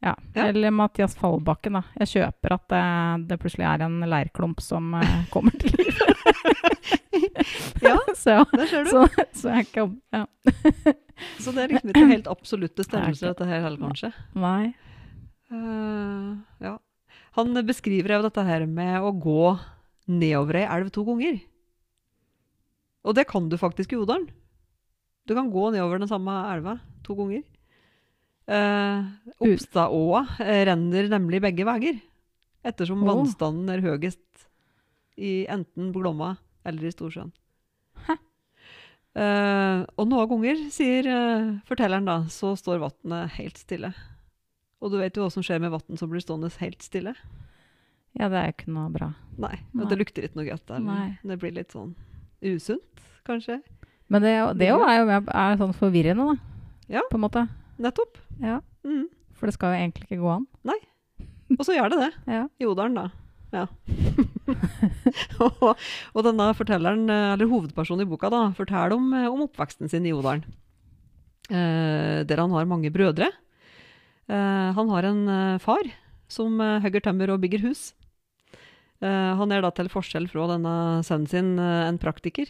ja. 0.05 0.15
Ja. 0.37 0.45
Eller 0.47 0.71
Mathias 0.71 1.15
Fallbakken, 1.17 1.73
da. 1.73 1.83
Jeg 1.99 2.09
kjøper 2.09 2.53
at 2.53 2.69
det, 2.69 3.29
det 3.29 3.41
plutselig 3.41 3.65
er 3.67 3.85
en 3.87 4.01
leirklump 4.01 4.61
som 4.61 4.95
eh, 4.95 5.25
kommer 5.33 5.51
til 5.59 5.73
liv. 5.79 5.99
Ja. 7.83 7.99
så, 8.15 8.31
ja. 8.31 8.45
Der 8.55 8.67
ser 8.67 8.85
du. 8.85 8.91
Så, 8.91 9.09
så 9.35 9.49
jeg 9.57 9.67
kan, 9.73 10.01
ja. 10.13 10.27
Så 11.43 11.55
det 11.55 11.65
er 11.65 11.75
liksom 11.75 11.93
ikke 11.93 12.09
helt 12.11 12.31
absolutte 12.31 12.83
Nei, 12.83 12.89
størrelser, 12.89 13.33
dette 13.33 13.49
her 13.49 13.63
heller, 13.65 13.81
kanskje. 13.83 14.11
Nei. 14.39 14.75
Uh, 15.53 16.41
ja. 16.65 16.77
Han 17.39 17.59
beskriver 17.67 18.17
jo 18.17 18.25
dette 18.27 18.45
her 18.47 18.67
med 18.71 19.03
å 19.03 19.13
gå 19.15 19.55
nedover 20.11 20.61
ei 20.61 20.69
elv 20.69 20.91
to 20.95 21.05
ganger. 21.07 21.39
Og 23.05 23.17
det 23.19 23.27
kan 23.29 23.49
du 23.51 23.57
faktisk 23.61 23.93
i 23.95 24.01
Odalen. 24.01 24.29
Du 25.25 25.35
kan 25.37 25.51
gå 25.53 25.71
nedover 25.73 26.01
den 26.01 26.11
samme 26.11 26.35
elva 26.53 26.79
to 27.05 27.17
ganger. 27.19 27.45
Uh, 28.45 29.07
Oppstadåa 29.41 30.27
eh, 30.45 30.67
renner 30.69 31.07
nemlig 31.09 31.41
begge 31.41 31.65
veier, 31.65 32.03
ettersom 32.61 33.01
oh. 33.01 33.09
vannstanden 33.09 33.71
er 33.73 33.81
høyest 33.85 34.45
i 35.17 35.47
enten 35.49 35.95
Glomma 35.95 36.35
eller 36.67 36.85
i 36.85 36.93
Storsjøen. 36.93 37.33
Eh, 39.15 39.85
og 39.95 40.09
noen 40.11 40.27
ganger, 40.33 40.65
sier 40.75 41.07
uh, 41.07 41.53
fortelleren 41.69 42.09
da, 42.09 42.17
så 42.33 42.55
står 42.59 42.83
vannet 42.83 43.37
helt 43.37 43.61
stille. 43.61 43.93
Og 44.83 44.91
du 44.93 44.99
vet 44.99 45.15
jo 45.17 45.25
hva 45.25 45.33
som 45.33 45.45
skjer 45.47 45.63
med 45.63 45.73
vann 45.73 46.01
som 46.01 46.11
blir 46.11 46.23
stående 46.25 46.51
helt 46.59 46.83
stille? 46.83 47.15
Ja, 48.19 48.29
det 48.31 48.39
er 48.41 48.51
jo 48.51 48.55
ikke 48.57 48.75
noe 48.75 48.91
bra. 48.95 49.13
Nei, 49.41 49.57
Nei. 49.75 49.87
det 49.91 49.99
lukter 49.99 50.27
ikke 50.27 50.39
noe 50.39 50.49
godt. 50.51 50.71
Det 51.25 51.39
blir 51.43 51.55
litt 51.57 51.73
sånn 51.75 51.95
usunt, 52.45 53.07
kanskje. 53.27 53.61
Men 54.13 54.23
det, 54.23 54.35
det 54.61 54.69
jo 54.69 54.83
er 54.85 55.01
jo 55.01 55.07
er 55.17 55.59
sånn 55.59 55.75
forvirrende, 55.79 56.35
da. 56.35 56.69
Ja. 56.99 57.03
På 57.11 57.17
en 57.19 57.25
måte. 57.25 57.47
Nettopp. 57.81 58.19
Ja. 58.43 58.61
Mm. 58.87 59.07
For 59.35 59.49
det 59.49 59.57
skal 59.57 59.73
jo 59.73 59.81
egentlig 59.81 60.07
ikke 60.11 60.21
gå 60.23 60.31
an. 60.37 60.47
Nei. 60.69 60.79
Og 61.57 61.65
så 61.67 61.75
gjør 61.79 61.95
det 61.95 62.03
det, 62.05 62.13
Ja. 62.37 62.47
i 62.61 62.69
Odalen 62.69 62.99
da. 62.99 63.09
Ja. 63.55 63.67
og, 65.45 65.73
og 66.13 66.21
denne 66.27 66.51
fortelleren, 66.57 67.07
eh, 67.09 67.33
eller 67.35 67.51
hovedpersonen 67.51 68.05
i 68.05 68.09
boka 68.11 68.31
da, 68.33 68.45
forteller 68.57 68.97
om, 68.97 69.11
eh, 69.17 69.29
om 69.31 69.45
oppveksten 69.47 69.91
sin 69.91 70.07
i 70.09 70.13
Odalen. 70.17 70.45
Eh, 71.51 72.25
der 72.25 72.41
han 72.41 72.55
har 72.57 72.69
mange 72.69 72.93
brødre. 72.93 73.31
Eh, 74.29 74.71
han 74.77 74.93
har 74.93 75.09
en 75.11 75.23
eh, 75.29 75.61
far 75.63 75.85
som 76.29 76.57
hogger 76.83 77.05
tømmer 77.05 77.35
og 77.35 77.43
bygger 77.43 77.67
hus. 77.67 77.93
Eh, 79.05 79.33
han 79.39 79.53
er 79.53 79.65
da 79.65 79.71
til 79.77 79.93
forskjell 79.93 80.29
fra 80.33 80.49
denne 80.55 80.77
sønnen 81.05 81.31
sin 81.31 81.51
en 81.61 82.01
praktiker. 82.01 82.49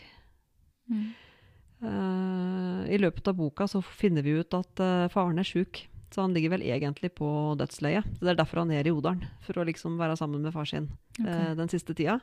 Eh, 1.84 2.80
I 2.94 3.00
løpet 3.02 3.28
av 3.28 3.38
boka 3.38 3.66
så 3.70 3.82
finner 3.82 4.22
vi 4.24 4.38
ut 4.40 4.54
at 4.56 4.86
faren 5.12 5.42
er 5.42 5.48
sjuk, 5.48 5.84
så 6.12 6.24
han 6.24 6.34
ligger 6.36 6.54
vel 6.54 6.64
egentlig 6.66 7.12
på 7.18 7.28
dødsleiet. 7.58 8.06
Så 8.16 8.26
Det 8.26 8.34
er 8.34 8.38
derfor 8.40 8.62
han 8.62 8.72
er 8.74 8.86
i 8.86 8.92
Odalen, 8.94 9.26
for 9.46 9.58
å 9.58 9.66
liksom 9.66 9.98
være 9.98 10.16
sammen 10.18 10.42
med 10.44 10.54
far 10.54 10.68
sin 10.68 10.90
okay. 11.18 11.30
eh, 11.30 11.54
den 11.58 11.70
siste 11.72 11.96
tida. 11.96 12.20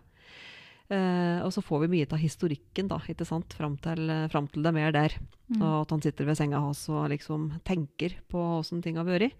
Uh, 0.91 1.39
og 1.45 1.53
så 1.55 1.61
får 1.63 1.85
vi 1.85 1.91
mye 1.93 2.07
av 2.11 2.19
historikken 2.19 2.89
da, 2.91 2.97
ikke 3.07 3.23
sant, 3.23 3.53
fram 3.55 3.77
til, 3.79 4.09
eh, 4.11 4.25
fram 4.27 4.49
til 4.51 4.59
det 4.59 4.73
er 4.73 4.75
mer 4.75 4.91
der. 4.91 5.13
Mm. 5.47 5.61
Og 5.61 5.75
at 5.85 5.93
han 5.95 6.01
sitter 6.03 6.27
ved 6.27 6.35
senga 6.35 6.59
hans 6.59 6.81
og 6.91 7.05
liksom 7.13 7.45
tenker 7.63 8.17
på 8.27 8.41
åssen 8.57 8.81
ting 8.83 8.99
har 8.99 9.07
vært. 9.07 9.37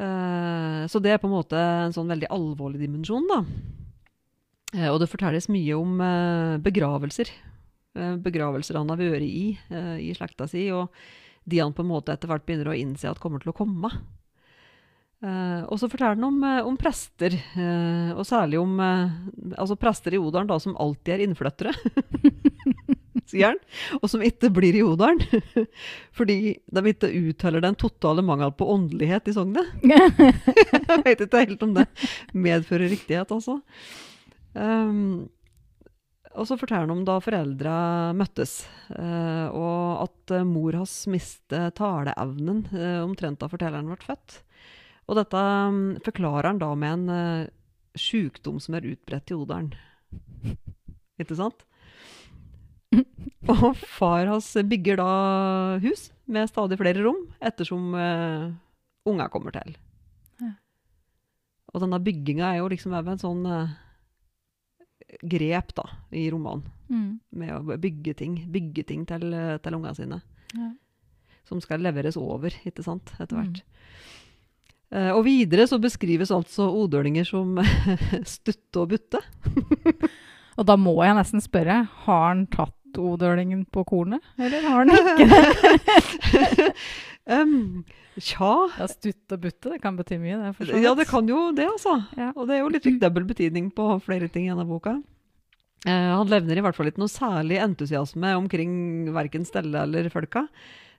Uh, 0.00 0.88
så 0.88 1.00
det 1.04 1.12
er 1.12 1.20
på 1.20 1.28
en 1.28 1.36
måte 1.36 1.56
en 1.60 1.92
sånn 1.92 2.08
veldig 2.08 2.30
alvorlig 2.32 2.80
dimensjon, 2.80 3.28
da. 3.28 3.42
Uh, 4.72 4.88
og 4.94 5.02
det 5.02 5.12
fortelles 5.12 5.50
mye 5.52 5.76
om 5.76 6.00
eh, 6.00 6.56
begravelser. 6.64 7.28
Eh, 7.96 8.16
begravelser 8.20 8.76
han 8.76 8.90
har 8.92 9.00
vært 9.00 9.24
i 9.24 9.56
eh, 9.72 9.96
i 10.04 10.10
slekta 10.16 10.48
si, 10.50 10.66
og 10.74 10.92
de 11.46 11.62
han 11.62 11.74
på 11.74 11.84
en 11.84 11.90
måte 11.90 12.14
etter 12.14 12.30
hvert 12.30 12.46
begynner 12.46 12.72
å 12.72 12.76
innse 12.76 13.10
at 13.10 13.22
kommer 13.22 13.42
til 13.42 13.52
å 13.52 13.56
komme. 13.56 13.90
Uh, 15.24 15.64
og 15.72 15.78
så 15.80 15.88
forteller 15.88 16.18
han 16.18 16.26
om, 16.26 16.42
eh, 16.44 16.66
om 16.68 16.74
prester, 16.76 17.32
uh, 17.56 18.12
og 18.18 18.26
særlig 18.28 18.58
om 18.60 18.74
uh, 18.76 19.14
altså 19.56 19.78
prester 19.80 20.12
i 20.12 20.20
Odalen 20.20 20.50
da, 20.50 20.58
som 20.60 20.76
alltid 20.76 21.14
er 21.14 21.22
innflyttere. 21.24 21.72
Sier 23.30 23.54
han. 23.54 23.60
Og 24.02 24.10
som 24.12 24.22
ikke 24.22 24.50
blir 24.54 24.76
i 24.76 24.84
Odalen. 24.86 25.22
Fordi 26.18 26.36
de 26.60 26.84
ikke 26.92 27.10
uttaler 27.10 27.64
den 27.64 27.78
totale 27.80 28.22
mangel 28.26 28.52
på 28.54 28.68
åndelighet 28.74 29.32
i 29.32 29.34
sognet. 29.34 29.72
Jeg 29.82 31.00
vet 31.06 31.24
ikke 31.24 31.42
helt 31.46 31.64
om 31.64 31.72
det 31.80 31.88
medfører 32.36 32.92
riktighet, 32.92 33.32
altså. 33.34 33.58
Um, 34.52 35.26
og 36.36 36.48
så 36.48 36.56
forteller 36.60 36.84
han 36.84 36.94
om 36.94 37.04
da 37.06 37.16
foreldra 37.24 37.76
møttes, 38.16 38.58
eh, 38.92 39.46
og 39.50 40.04
at 40.06 40.34
eh, 40.36 40.46
mor 40.46 40.76
hans 40.76 40.94
mistet 41.10 41.76
taleevnen 41.78 42.64
eh, 42.76 43.00
omtrent 43.04 43.40
da 43.40 43.48
fortelleren 43.50 43.88
ble 43.90 43.98
født. 44.04 44.40
Og 45.06 45.18
dette 45.20 45.40
mm, 45.40 46.02
forklarer 46.04 46.50
han 46.50 46.60
da 46.60 46.72
med 46.74 46.96
en 46.96 47.10
uh, 47.14 47.48
sjukdom 47.94 48.58
som 48.58 48.74
er 48.74 48.88
utbredt 48.90 49.30
i 49.30 49.36
odelen. 49.38 49.68
Ikke 51.22 51.38
sant? 51.38 51.62
Og 53.54 53.68
far 53.78 54.26
hans 54.26 54.50
bygger 54.66 54.98
da 54.98 55.10
hus 55.84 56.08
med 56.26 56.50
stadig 56.50 56.80
flere 56.80 57.06
rom, 57.06 57.22
ettersom 57.38 57.94
uh, 57.94 58.50
unga 59.06 59.30
kommer 59.30 59.54
til. 59.54 59.76
Og 61.76 61.82
denne 61.84 62.00
bygginga 62.00 62.54
er 62.54 62.62
jo 62.62 62.70
liksom 62.72 62.94
en 62.96 63.20
sånn 63.20 63.42
eh, 63.52 63.72
grep 65.22 65.74
da, 65.74 65.84
i 66.12 66.28
romanen, 66.30 66.64
Mm. 66.88 67.18
med 67.32 67.50
å 67.50 67.76
bygge 67.82 68.14
ting, 68.16 68.34
bygge 68.52 68.84
ting 68.86 69.06
til, 69.06 69.20
til 69.62 69.74
ungene 69.74 69.94
sine, 69.96 70.20
Ja. 70.54 70.70
som 71.44 71.60
skal 71.60 71.80
leveres 71.80 72.16
over, 72.16 72.50
ikke 72.64 72.84
sant, 72.84 73.12
etter 73.20 73.36
Mm. 73.36 73.42
hvert. 73.42 73.62
Eh, 74.92 75.10
og 75.10 75.24
videre 75.24 75.66
så 75.66 75.80
beskrives 75.82 76.30
altså 76.30 76.68
odølinger 76.70 77.26
som 77.26 77.56
stutte 78.24 78.76
og 78.84 78.88
butte. 78.90 79.18
Og 80.58 80.64
da 80.64 80.76
må 80.76 80.94
jeg 81.04 81.14
nesten 81.18 81.42
spørre, 81.42 81.82
har 82.06 82.28
han 82.28 82.46
tatt 82.46 82.72
odølingen 82.96 83.66
på 83.68 83.82
kornet, 83.84 84.22
eller 84.38 84.62
har 84.62 84.86
han 84.86 84.88
ikke 84.96 85.26
det? 86.56 86.70
Um, 87.26 87.84
tja 88.20 88.52
Ja, 88.78 88.86
stutt 88.90 89.34
og 89.34 89.42
butte, 89.42 89.72
det 89.74 89.82
kan 89.82 89.96
bety 89.98 90.18
mye, 90.22 90.52
det. 90.58 90.80
Ja, 90.82 90.94
det 90.98 91.08
kan 91.10 91.28
jo 91.28 91.50
det, 91.56 91.66
altså. 91.68 91.98
Ja. 92.16 92.32
Og 92.36 92.48
det 92.48 92.56
er 92.56 92.64
jo 92.64 92.72
litt 92.72 92.88
dobbel 93.04 93.28
betydning 93.28 93.70
på 93.76 93.90
flere 94.04 94.28
ting 94.32 94.46
i 94.48 94.52
denne 94.54 94.66
boka. 94.68 94.96
Eh, 95.86 96.10
han 96.16 96.30
levner 96.32 96.58
i 96.58 96.64
hvert 96.64 96.76
fall 96.78 96.88
ikke 96.90 97.02
noe 97.02 97.12
særlig 97.12 97.60
entusiasme 97.62 98.32
omkring 98.38 98.72
verken 99.14 99.44
stellet 99.46 99.84
eller 99.84 100.10
folka. 100.10 100.46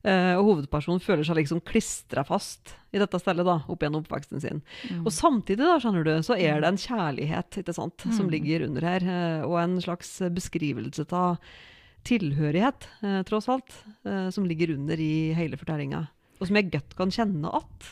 Uh, 0.06 0.38
og 0.38 0.44
hovedpersonen 0.46 1.02
føler 1.04 1.26
seg 1.26 1.40
liksom 1.40 1.60
klistra 1.66 2.22
fast 2.24 2.76
i 2.96 3.00
dette 3.02 3.18
stellet 3.20 3.44
da, 3.48 3.58
opp 3.68 3.82
gjennom 3.82 4.04
oppveksten 4.06 4.40
sin. 4.40 4.62
Mm. 4.88 5.02
Og 5.02 5.10
samtidig 5.12 5.66
da, 5.66 5.80
skjønner 5.82 6.06
du, 6.06 6.12
så 6.24 6.38
er 6.38 6.62
det 6.62 6.70
en 6.70 6.78
kjærlighet 6.80 7.58
ikke 7.60 7.74
sant, 7.76 8.06
som 8.14 8.30
Mm. 8.30 8.32
ligger 8.32 8.68
under 8.70 8.86
her, 8.88 9.08
uh, 9.10 9.48
og 9.50 9.58
en 9.60 9.74
slags 9.84 10.14
beskrivelse 10.38 11.04
av 11.12 11.42
tilhørighet, 12.08 12.88
uh, 13.04 13.20
tross 13.28 13.50
alt, 13.52 13.74
som 14.32 14.46
ligger 14.48 14.78
under 14.78 15.02
i 15.02 15.34
hele 15.36 15.58
fortellinga. 15.60 16.06
Og 16.40 16.48
som 16.48 16.56
jeg 16.60 16.72
godt 16.72 16.96
kan 17.00 17.10
kjenne 17.14 17.50
at. 17.58 17.88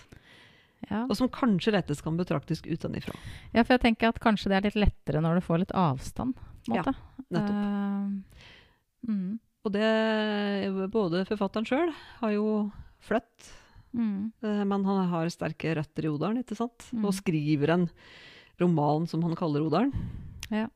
ja. 0.90 1.04
Og 1.10 1.16
som 1.18 1.30
kanskje 1.30 1.74
lettest 1.74 2.04
kan 2.06 2.18
betraktes 2.18 2.62
utenifra. 2.66 3.16
ja, 3.54 3.64
for 3.64 3.74
jeg 3.76 3.82
tenker 3.88 4.10
at 4.10 4.20
kanskje 4.22 4.50
det 4.52 4.58
er 4.60 4.68
litt 4.70 4.80
lettere 4.84 5.22
når 5.24 5.40
du 5.40 5.46
får 5.48 5.64
litt 5.64 5.76
avstand, 5.76 6.36
på 6.66 6.72
en 6.74 6.76
Ja. 6.76 6.94
Nettopp. 7.32 7.56
Uh, 7.56 9.12
mm. 9.12 9.40
Og 9.66 9.72
det 9.74 10.92
Både 10.94 11.26
forfatteren 11.26 11.66
sjøl 11.66 11.94
har 12.22 12.32
jo 12.36 12.72
flytt, 13.02 13.52
Mm. 13.96 14.32
eh, 14.44 14.64
men 14.68 14.84
han 14.84 15.08
har 15.08 15.30
sterke 15.32 15.74
røtter 15.78 16.04
i 16.04 16.10
Odalen, 16.12 16.42
ikke 16.44 16.58
sant? 16.58 16.84
Mm. 16.92 17.06
Og 17.06 17.14
skriver 17.16 17.70
en 17.72 17.90
roman 18.60 19.08
som 19.08 19.22
han 19.24 19.36
kaller 19.40 19.64
Odalen. 19.64 19.94
Ja. 20.52 20.68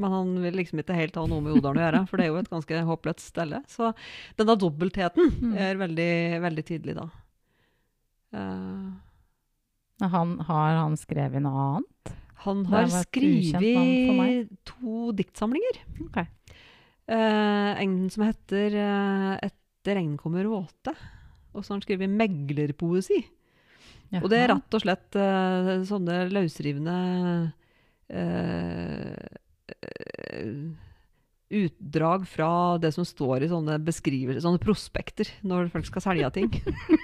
Men 0.00 0.10
han 0.14 0.30
vil 0.40 0.54
liksom 0.56 0.80
ikke 0.80 0.96
helt 0.96 1.16
ha 1.20 1.26
noe 1.28 1.42
med 1.44 1.52
Odalen 1.58 1.82
å 1.82 1.84
gjøre, 1.84 2.02
for 2.08 2.16
det 2.16 2.24
er 2.24 2.30
jo 2.32 2.38
et 2.40 2.48
ganske 2.52 2.78
håpløst 2.88 3.20
stelle. 3.28 3.58
Så 3.68 3.90
denne 4.38 4.54
dobbeltheten 4.56 5.32
Mm. 5.42 5.56
er 5.58 5.76
veldig, 5.76 6.12
veldig 6.40 6.64
tydelig 6.64 6.94
da. 6.96 7.08
Uh, 8.32 8.92
Han, 10.08 10.38
har 10.48 10.78
han 10.80 10.96
skrevet 10.96 11.42
noe 11.44 11.66
annet? 11.76 12.14
han 12.42 12.64
har 12.66 12.88
skrevet 13.04 14.48
to 14.66 15.12
diktsamlinger. 15.14 15.76
Okay. 16.08 16.26
Uh, 17.06 17.76
en 17.82 18.08
som 18.10 18.24
heter 18.24 18.74
uh, 18.74 19.36
'Etter 19.38 19.94
regn 20.00 20.16
kommer 20.18 20.44
våte', 20.50 20.96
Og 21.54 21.62
så 21.62 21.70
har 21.72 21.76
han 21.76 21.84
skrevet 21.84 22.10
meglerpoesi. 22.10 23.20
Og 24.22 24.28
det 24.28 24.38
er 24.40 24.48
rett 24.54 24.74
og 24.74 24.80
slett 24.82 25.16
uh, 25.16 25.84
sånne 25.84 26.28
løsrivende 26.32 26.96
eh, 28.10 29.36
utdrag 31.52 32.28
fra 32.28 32.78
det 32.80 32.92
som 32.94 33.04
står 33.04 33.44
i 33.44 33.50
sånne 33.50 33.76
beskrivelser, 33.84 34.40
sånne 34.44 34.62
prospekter, 34.62 35.28
når 35.44 35.68
folk 35.72 35.88
skal 35.88 36.04
selge 36.06 36.30
ting. 36.38 36.52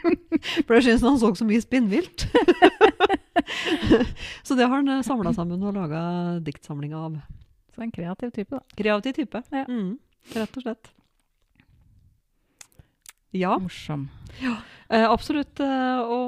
For 0.64 0.78
jeg 0.78 0.87
syns 0.87 1.04
han 1.04 1.18
så 1.20 1.35
så 1.37 1.47
mye 1.49 1.61
spinnvilt. 1.62 2.25
så 4.47 4.56
det 4.56 4.68
har 4.68 4.80
han 4.80 5.04
samla 5.04 5.35
sammen 5.37 5.62
og 5.62 5.76
laga 5.76 6.00
diktsamling 6.44 6.94
av. 6.97 7.18
Så 7.75 7.85
en 7.85 7.92
kreativ 7.94 8.32
type, 8.35 8.56
da. 8.56 8.78
Kreativ 8.78 9.18
type. 9.20 9.42
Ja. 9.52 9.66
Mm, 9.68 9.99
rett 10.35 10.56
og 10.56 10.64
slett. 10.64 10.92
Ja, 13.37 13.58
Morsom. 13.61 14.08
eh, 14.40 14.56
absolutt 14.88 15.61
eh, 15.61 15.99
å 16.00 16.18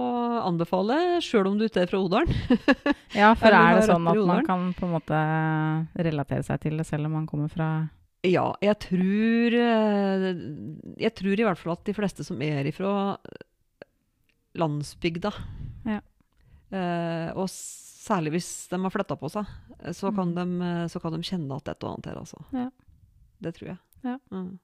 anbefale, 0.44 1.20
sjøl 1.24 1.46
om 1.48 1.56
du 1.58 1.64
ikke 1.64 1.82
er 1.86 1.88
fra 1.90 2.00
Odalen. 2.02 2.34
Ja, 3.16 3.32
for 3.34 3.48
er 3.56 3.78
det 3.80 3.86
sånn 3.88 4.04
at 4.10 4.20
man 4.28 4.44
kan 4.46 4.66
på 4.76 4.84
en 4.86 4.92
måte 4.98 5.20
relatere 6.04 6.44
seg 6.46 6.60
til 6.66 6.76
det 6.76 6.84
selv 6.86 7.08
om 7.08 7.16
man 7.18 7.26
kommer 7.30 7.48
fra 7.50 7.70
Ja, 8.28 8.50
jeg 8.60 8.76
tror 8.84 9.56
eh, 9.56 10.26
Jeg 11.00 11.14
tror 11.16 11.40
i 11.40 11.46
hvert 11.48 11.58
fall 11.62 11.72
at 11.78 11.86
de 11.88 11.94
fleste 11.96 12.26
som 12.26 12.40
er 12.44 12.68
ifra 12.68 13.16
landsbygda, 14.60 15.30
Ja. 15.86 16.00
eh, 16.74 17.30
og 17.38 17.46
særlig 17.48 18.32
hvis 18.36 18.68
de 18.70 18.80
har 18.82 18.90
flytta 18.92 19.16
på 19.16 19.30
seg, 19.30 19.46
eh, 19.80 19.92
så 19.92 20.10
kan, 20.14 20.34
Mm. 20.34 20.34
de, 20.34 20.64
eh, 20.66 20.86
så 20.88 21.00
kan 21.00 21.12
de 21.12 21.18
kjenne 21.22 21.56
at 21.56 21.68
et 21.68 21.84
og 21.84 21.94
annet 21.96 22.06
her, 22.06 22.18
altså. 22.20 22.44
Ja. 22.52 22.70
Det 23.40 23.54
tror 23.54 23.68
jeg. 23.68 23.78
Ja. 24.04 24.18
Mm. 24.30 24.58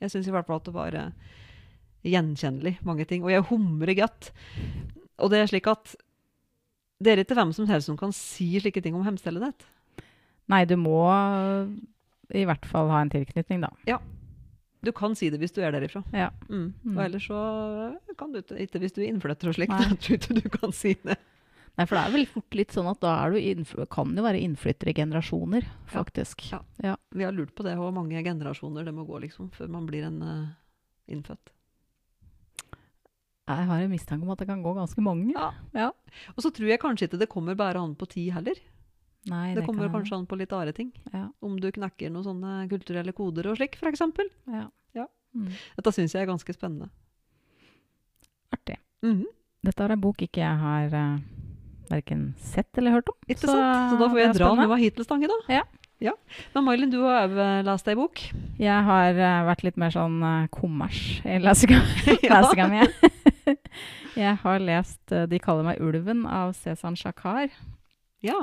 Jeg 0.00 0.10
syns 0.10 0.28
i 0.28 0.30
hvert 0.30 0.46
fall 0.46 0.56
at 0.56 0.64
det 0.64 0.74
var 0.74 0.94
eh, 0.94 1.10
gjenkjennelig, 2.06 2.76
mange 2.86 3.06
ting. 3.08 3.24
Og 3.26 3.32
jeg 3.32 3.46
humrer 3.50 3.96
godt. 3.98 4.30
Og 5.22 5.32
det 5.32 5.42
er 5.42 5.50
slik 5.50 5.68
at 5.70 5.94
det 7.02 7.12
er 7.12 7.20
ikke 7.20 7.36
hvem 7.36 7.52
som 7.52 7.68
helst 7.68 7.90
som 7.90 7.98
kan 8.00 8.14
si 8.16 8.54
slike 8.60 8.80
ting 8.84 8.96
om 8.96 9.04
hemstellet 9.04 9.50
ditt. 9.50 9.66
Nei, 10.52 10.62
du 10.68 10.76
må 10.78 11.02
i 12.34 12.44
hvert 12.48 12.66
fall 12.68 12.90
ha 12.92 13.02
en 13.02 13.12
tilknytning, 13.12 13.62
da. 13.66 13.70
Ja. 13.88 14.00
Du 14.86 14.92
kan 14.94 15.16
si 15.18 15.28
det 15.32 15.40
hvis 15.42 15.54
du 15.56 15.62
er 15.64 15.74
derifra. 15.74 16.02
Ja. 16.14 16.30
Mm. 16.48 16.70
Mm. 16.84 16.92
Og 16.94 17.00
ellers 17.04 17.26
så 17.26 17.40
kan 18.18 18.32
du 18.32 18.40
ikke, 18.40 18.80
hvis 18.82 18.94
du 18.94 19.02
er 19.02 19.08
innflytter 19.10 19.50
og 19.50 19.58
slikt. 19.58 19.74
Jeg 19.82 19.98
tror 20.02 20.20
ikke 20.20 20.38
du 20.38 20.52
kan 20.52 20.76
si 20.76 20.94
det. 21.02 21.18
Nei, 21.76 21.84
for 21.84 21.98
det 21.98 22.02
er 22.06 22.14
vel 22.14 22.28
fort 22.30 22.56
litt 22.56 22.72
sånn 22.72 22.86
at 22.88 23.02
da 23.02 23.10
er 23.26 23.34
du 23.36 23.74
kan 23.92 24.14
jo 24.16 24.22
være 24.24 24.40
innflytter 24.40 24.88
i 24.88 24.94
generasjoner, 24.96 25.66
faktisk. 25.92 26.46
Ja. 26.48 26.94
Vi 27.12 27.26
har 27.26 27.34
lurt 27.36 27.52
på 27.52 27.66
det, 27.66 27.74
hvor 27.76 27.92
mange 27.92 28.22
generasjoner 28.24 28.86
det 28.86 28.94
må 28.96 29.04
gå 29.04 29.20
liksom, 29.26 29.50
før 29.52 29.68
man 29.74 29.84
blir 29.84 30.06
en 30.08 30.22
uh, 30.24 30.54
innfødt. 31.12 31.52
Jeg 33.46 33.66
har 33.68 33.82
en 33.82 33.92
mistanke 33.92 34.26
om 34.26 34.32
at 34.34 34.40
det 34.42 34.48
kan 34.48 34.62
gå 34.64 34.72
ganske 34.74 35.02
mange. 35.04 35.30
Ja. 35.36 35.52
Ja. 35.76 35.90
Og 36.34 36.42
så 36.42 36.50
tror 36.50 36.66
jeg 36.72 36.80
kanskje 36.82 37.06
ikke 37.06 37.20
det 37.20 37.28
kommer 37.30 37.54
bare 37.58 37.78
an 37.78 37.94
på 37.98 38.08
tid 38.10 38.32
heller. 38.34 38.58
Nei, 39.26 39.54
Det, 39.54 39.64
kommer 39.66 39.86
kan 39.88 40.00
kanskje 40.00 40.18
an 40.18 40.26
på 40.26 40.38
litt 40.38 40.52
andre 40.54 40.72
ting. 40.74 40.92
Ja. 41.12 41.28
Om 41.42 41.58
du 41.62 41.70
knekker 41.74 42.10
noen 42.10 42.26
sånne 42.26 42.66
kulturelle 42.70 43.14
koder 43.14 43.48
og 43.50 43.58
slik, 43.58 43.78
f.eks. 43.78 44.02
Ja. 44.50 44.66
Ja. 44.94 45.06
Mm. 45.34 45.50
Dette 45.78 45.94
syns 45.94 46.14
jeg 46.14 46.22
er 46.26 46.30
ganske 46.30 46.54
spennende. 46.54 46.90
Artig. 48.54 48.78
Mhm. 49.02 49.26
Dette 49.66 49.82
er 49.82 49.94
en 49.96 50.02
bok 50.02 50.20
ikke 50.22 50.42
jeg 50.44 50.58
har 50.60 50.92
uh, 50.94 51.18
verken 51.90 52.28
sett 52.38 52.78
eller 52.78 52.94
hørt 52.94 53.08
om. 53.10 53.16
Ikke 53.26 53.46
Så 53.46 53.50
sant? 53.50 53.90
Så 53.90 53.98
da 53.98 54.08
får 54.12 54.20
jeg 54.20 54.36
dra 54.38 54.50
med 54.54 54.70
meg 54.70 54.82
hit 54.84 54.94
til 54.98 55.06
Stange, 55.06 55.30
da. 55.30 55.38
Ja. 55.50 55.64
Ja. 56.00 56.12
Men 56.54 56.64
Mailin, 56.66 56.90
du 56.92 56.98
har 57.04 57.28
òg 57.28 57.64
lest 57.66 57.88
ei 57.88 57.94
bok. 57.96 58.20
Jeg 58.60 58.84
har 58.88 59.16
uh, 59.16 59.46
vært 59.48 59.62
litt 59.64 59.78
mer 59.80 59.94
sånn 59.94 60.18
uh, 60.22 60.46
kommers 60.52 60.98
i 61.24 61.38
lesinga 61.40 61.80
mi. 62.72 62.82
jeg 64.24 64.34
har 64.42 64.60
lest 64.60 65.12
uh, 65.12 65.24
'De 65.26 65.38
kaller 65.40 65.64
meg 65.70 65.80
ulven' 65.80 66.26
av 66.28 66.52
Cezan 66.58 66.96
Shakar. 66.96 67.48
Ja. 68.24 68.40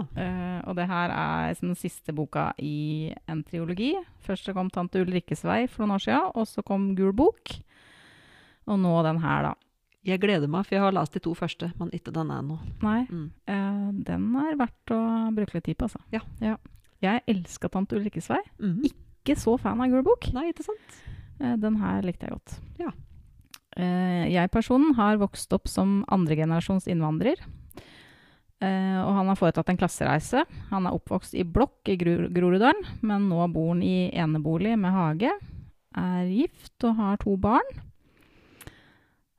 Og 0.69 0.75
det 0.77 0.85
her 0.87 1.11
er 1.11 1.55
den 1.59 1.73
siste 1.75 2.13
boka 2.15 2.53
i 2.61 3.11
en 3.27 3.41
triologi. 3.43 3.95
Først 4.23 4.45
så 4.45 4.53
kom 4.53 4.69
'Tante 4.69 5.01
Ulrikkes 5.01 5.41
vei' 5.43 5.67
for 5.67 5.83
noen 5.83 5.97
år 5.97 6.03
siden, 6.05 6.31
og 6.35 6.47
så 6.47 6.63
kom 6.63 6.93
'Gul 6.95 7.11
bok'. 7.11 7.57
Og 8.67 8.79
nå 8.79 8.93
den 9.03 9.19
her, 9.19 9.41
da. 9.49 9.53
Jeg 10.05 10.19
gleder 10.21 10.47
meg, 10.47 10.65
for 10.65 10.75
jeg 10.75 10.83
har 10.83 10.93
lest 10.95 11.13
de 11.13 11.19
to 11.19 11.33
første, 11.35 11.71
men 11.79 11.89
ikke 11.91 12.13
denne 12.15 12.37
ennå. 12.39 12.57
Nei, 12.83 13.03
Mm. 13.09 14.03
den 14.03 14.35
er 14.35 14.55
verdt 14.55 14.91
å 14.91 15.01
bruke 15.35 15.53
litt 15.55 15.63
tid 15.65 15.77
på, 15.77 15.85
altså. 15.89 15.99
Ja. 16.13 16.55
Jeg 17.03 17.23
elska 17.27 17.69
'Tante 17.69 17.95
Ulrikkes 17.97 18.27
vei'. 18.29 18.43
Mhm. 18.59 18.83
Ikke 18.85 19.35
så 19.39 19.57
fan 19.59 19.81
av 19.81 19.89
'Gul 19.89 20.03
bok'. 20.03 20.33
Nei, 20.33 20.51
ikke 20.51 20.63
sant? 20.63 21.01
Eh, 21.39 21.55
Den 21.57 21.75
her 21.77 22.01
likte 22.01 22.27
jeg 22.27 22.31
godt. 22.37 22.59
Ja. 22.79 22.91
Eh, 23.77 24.29
Jeg-personen 24.31 24.93
har 24.95 25.17
vokst 25.17 25.51
opp 25.53 25.67
som 25.67 26.05
andregenerasjons 26.09 26.87
innvandrer. 26.87 27.35
Eh, 28.61 28.99
og 29.03 29.13
han 29.15 29.27
har 29.27 29.35
foretatt 29.35 29.69
en 29.69 29.77
klassereise. 29.77 30.45
Han 30.69 30.85
er 30.85 30.93
oppvokst 30.93 31.33
i 31.33 31.43
blokk 31.43 31.89
i 31.89 31.97
Gro 31.97 32.29
Groruddalen, 32.29 32.85
men 33.01 33.27
nå 33.27 33.51
bor 33.51 33.73
han 33.73 33.81
i 33.83 34.09
enebolig 34.13 34.77
med 34.79 34.91
hage. 34.93 35.31
Er 35.95 36.25
gift 36.29 36.81
og 36.83 36.95
har 36.95 37.17
to 37.17 37.35
barn. 37.37 37.61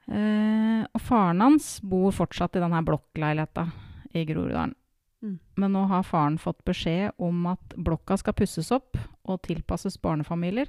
Og 0.07 1.01
faren 1.01 1.41
hans 1.41 1.81
bor 1.81 2.13
fortsatt 2.13 2.57
i 2.57 2.61
denne 2.61 2.85
blokkleiligheta 2.85 3.73
i 4.15 4.25
Groruddalen. 4.27 4.75
Mm. 5.25 5.39
Men 5.57 5.73
nå 5.73 5.87
har 5.89 6.03
faren 6.05 6.37
fått 6.39 6.61
beskjed 6.69 7.13
om 7.19 7.47
at 7.49 7.75
blokka 7.81 8.19
skal 8.21 8.35
pusses 8.37 8.69
opp 8.77 8.99
og 9.25 9.41
tilpasses 9.47 9.97
barnefamilier. 10.05 10.69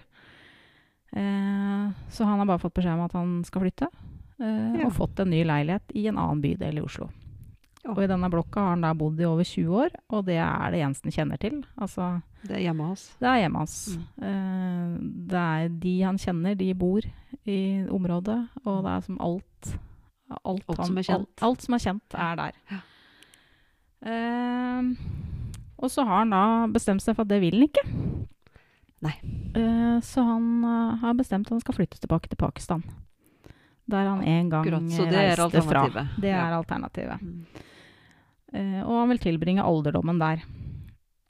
Eh, 1.12 1.90
så 2.10 2.24
han 2.24 2.40
har 2.40 2.46
bare 2.50 2.60
fått 2.64 2.74
beskjed 2.80 2.94
om 2.98 3.06
at 3.06 3.14
han 3.16 3.44
skal 3.48 3.62
flytte. 3.66 3.88
Eh, 4.40 4.80
Ja. 4.80 4.88
Og 4.88 4.94
fått 4.94 5.20
en 5.20 5.30
ny 5.32 5.44
leilighet 5.44 5.92
i 5.96 6.08
en 6.08 6.18
annen 6.18 6.42
bydel 6.42 6.78
i 6.80 6.82
Oslo. 6.84 7.10
Ja. 7.86 7.92
Og 7.94 8.00
i 8.04 8.08
denne 8.08 8.30
blokka 8.32 8.60
har 8.64 8.70
han 8.74 8.82
da 8.82 8.94
bodd 8.94 9.20
i 9.22 9.26
over 9.30 9.44
20 9.46 9.70
år, 9.78 9.90
og 10.10 10.26
det 10.26 10.40
er 10.42 10.72
det 10.72 10.80
Jensen 10.82 11.12
kjenner 11.12 11.38
til. 11.40 11.64
Altså, 11.78 12.22
Det 12.44 12.56
er 12.58 12.64
hjemme 12.66 12.88
hans. 12.88 13.16
det 13.20 13.28
er 13.30 13.38
hjemmet 13.44 13.58
hans. 13.60 13.98
Mm. 13.98 14.24
Eh, 14.26 14.98
det 15.30 15.44
er 15.44 15.70
de 15.70 16.02
han 16.02 16.18
kjenner, 16.18 16.56
de 16.58 16.74
bor 16.74 17.02
i 17.46 17.86
området, 17.90 18.50
og 18.66 18.84
det 18.84 18.92
er 18.92 19.02
som 19.02 19.20
alt 19.22 19.80
Alt, 20.44 20.64
Alt 20.68 20.88
som 20.88 20.98
er 20.98 21.04
kjent. 21.04 21.28
Alt, 21.38 21.44
alt 21.44 21.62
som 21.62 21.74
er 21.76 21.78
kjent, 21.78 22.14
er 22.18 22.36
der. 22.36 22.52
Eh, 22.72 22.80
og 24.06 25.92
så 25.92 26.06
har 26.06 26.24
han 26.24 26.34
da 26.34 26.44
bestemt 26.72 27.04
seg 27.04 27.16
for 27.18 27.26
at 27.26 27.32
det 27.32 27.42
vil 27.44 27.58
han 27.60 27.68
ikke. 27.68 27.84
Nei. 29.06 29.16
Eh, 29.56 29.98
så 30.06 30.24
han 30.26 30.46
eh, 30.66 30.96
har 31.02 31.18
bestemt 31.18 31.48
at 31.50 31.56
han 31.56 31.64
skal 31.64 31.78
flytte 31.78 32.00
tilbake 32.02 32.30
til 32.32 32.40
Pakistan. 32.42 32.84
Der 33.86 34.08
han 34.10 34.24
en 34.26 34.50
gang 34.50 34.66
Akkurat, 34.66 34.88
så 34.94 35.06
det 35.10 35.20
er 35.22 35.36
reiste 35.38 35.62
fra. 35.66 35.84
Det 36.18 36.32
er 36.32 36.38
Ja. 36.38 36.58
alternativet. 36.58 37.22
Mm. 37.22 37.46
Eh, 38.54 38.82
og 38.86 39.00
han 39.02 39.10
vil 39.14 39.20
tilbringe 39.20 39.62
alderdommen 39.64 40.20
der. 40.20 40.42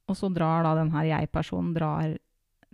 Og 0.08 0.16
så 0.16 0.30
drar 0.34 0.64
da 0.64 0.76
denne 0.78 1.04
jeg-personen 1.08 1.74
drar 1.74 2.18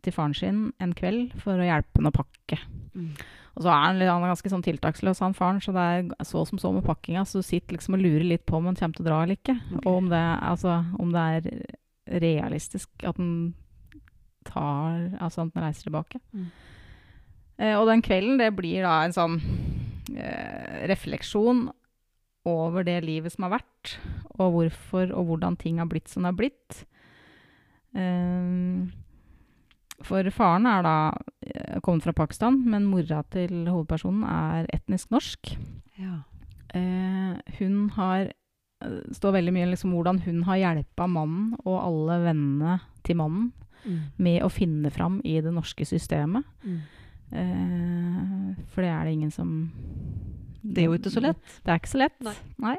til 0.03 0.13
faren 0.13 0.33
sin 0.35 0.73
en 0.79 0.93
kveld 0.93 1.33
for 1.41 1.53
å 1.57 1.65
hjelpe 1.65 1.97
henne 1.97 2.11
å 2.11 2.17
pakke. 2.17 2.59
Mm. 2.93 3.13
Og 3.51 3.65
så 3.65 3.71
er 3.71 3.81
han, 3.83 3.99
han 3.99 4.23
er 4.23 4.31
ganske 4.31 4.51
sånn 4.53 4.63
tiltaksløs, 4.63 5.19
han 5.23 5.35
faren, 5.35 5.59
så 5.63 5.73
det 5.75 5.83
er 5.83 6.27
så 6.27 6.45
som 6.47 6.59
så 6.61 6.71
med 6.71 6.85
pakkinga. 6.87 7.25
Så 7.27 7.41
du 7.41 7.47
sitter 7.47 7.75
liksom 7.75 7.97
og 7.97 8.03
lurer 8.03 8.23
litt 8.27 8.45
på 8.47 8.59
om 8.59 8.69
han 8.69 8.79
kommer 8.79 8.97
til 8.97 9.05
å 9.05 9.09
dra 9.09 9.17
eller 9.25 9.39
ikke. 9.39 9.57
Okay. 9.59 9.83
Og 9.83 9.97
om 9.97 10.07
det, 10.11 10.21
altså, 10.47 10.77
om 11.03 11.11
det 11.11 11.25
er 11.35 12.21
realistisk 12.21 13.05
at 13.07 13.19
han 13.19 13.33
tar 14.47 15.11
Altså 15.21 15.43
at 15.43 15.51
han 15.53 15.67
reiser 15.67 15.85
tilbake. 15.85 16.17
Mm. 16.33 16.47
Eh, 17.61 17.75
og 17.77 17.85
den 17.91 18.01
kvelden, 18.01 18.39
det 18.41 18.49
blir 18.57 18.81
da 18.87 18.95
en 19.05 19.13
sånn 19.13 19.37
eh, 20.15 20.87
refleksjon 20.89 21.67
over 22.49 22.87
det 22.87 22.97
livet 23.05 23.35
som 23.35 23.45
har 23.45 23.59
vært, 23.59 23.99
og 24.39 24.55
hvorfor 24.55 25.11
og 25.13 25.27
hvordan 25.29 25.59
ting 25.61 25.77
har 25.77 25.89
blitt 25.91 26.09
som 26.09 26.25
det 26.25 26.31
har 26.31 26.39
blitt. 26.39 26.79
Eh, 27.93 28.89
for 30.01 30.31
faren 30.33 30.65
er 30.65 30.81
da 30.87 30.95
kommet 31.81 32.03
fra 32.05 32.13
Pakistan, 32.13 32.59
men 32.65 32.85
mora 32.89 33.23
til 33.33 33.65
hovedpersonen 33.69 34.23
er 34.27 34.69
etnisk 34.73 35.11
norsk. 35.13 35.55
Ja. 35.99 36.21
Eh, 36.73 37.39
hun 37.59 37.89
har 37.97 38.29
eh, 38.29 38.99
står 39.11 39.35
veldig 39.39 39.53
mye 39.53 39.69
liksom 39.73 39.91
hvordan 39.95 40.21
hun 40.25 40.43
har 40.47 40.61
hjelpa 40.61 41.07
mannen 41.11 41.55
og 41.65 41.77
alle 41.81 42.21
vennene 42.29 42.79
til 43.03 43.15
mannen 43.21 43.51
Mm. 43.81 43.99
med 44.21 44.43
å 44.45 44.49
finne 44.53 44.91
fram 44.93 45.15
i 45.25 45.39
det 45.41 45.49
norske 45.55 45.81
systemet. 45.89 46.43
Mm. 46.61 46.81
Eh, 47.33 48.65
for 48.69 48.81
det 48.85 48.91
er 48.93 49.05
det 49.07 49.13
ingen 49.15 49.31
som 49.31 49.71
Det 50.61 50.83
er 50.83 50.85
jo 50.85 50.93
ikke 50.93 51.09
så 51.09 51.23
lett. 51.23 51.41
Det 51.65 51.71
er 51.73 51.79
ikke 51.79 51.89
så 51.89 51.97
lett. 51.97 52.19
Nei. 52.21 52.35
Nei. 52.61 52.75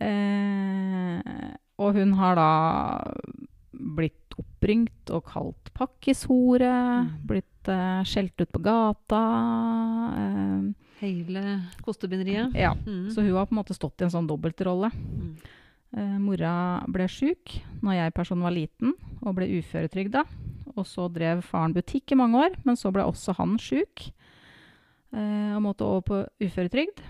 Eh, 0.00 1.54
og 1.82 1.94
hun 1.98 2.12
har 2.18 2.38
da 2.38 2.50
blitt 3.72 4.27
oppringt 4.38 5.10
og 5.14 5.24
kalt 5.28 5.70
pakkishore, 5.74 6.72
Mm. 7.04 7.10
blitt 7.26 7.68
uh, 7.68 8.02
skjelt 8.04 8.40
ut 8.40 8.50
på 8.52 8.60
gata. 8.62 9.22
Uh, 10.14 10.72
Hele 11.00 11.42
kostebinderiet. 11.84 12.54
ja. 12.58 12.72
Mm. 12.86 13.10
Så 13.10 13.22
hun 13.22 13.36
har 13.36 13.46
på 13.46 13.54
en 13.54 13.60
måte 13.62 13.74
stått 13.76 14.00
i 14.00 14.04
en 14.08 14.10
sånn 14.10 14.26
dobbeltrolle. 14.26 14.90
Mm. 14.94 15.36
Uh, 15.96 16.18
mora 16.20 16.84
ble 16.88 17.06
sjuk 17.08 17.58
når 17.82 17.94
jeg 17.94 18.14
personen 18.14 18.42
var 18.44 18.52
liten, 18.56 18.94
og 19.22 19.34
ble 19.38 19.46
uføretrygda. 19.58 20.24
Og 20.76 20.84
så 20.86 21.08
drev 21.10 21.42
faren 21.42 21.72
butikk 21.74 22.12
i 22.12 22.18
mange 22.18 22.38
år, 22.38 22.56
men 22.64 22.76
så 22.76 22.92
ble 22.94 23.02
også 23.02 23.34
han 23.38 23.56
sjuk. 23.58 24.12
Og 25.10 25.62
måtte 25.64 25.82
over 25.82 26.02
på 26.04 26.16
uføretrygd. 26.44 27.00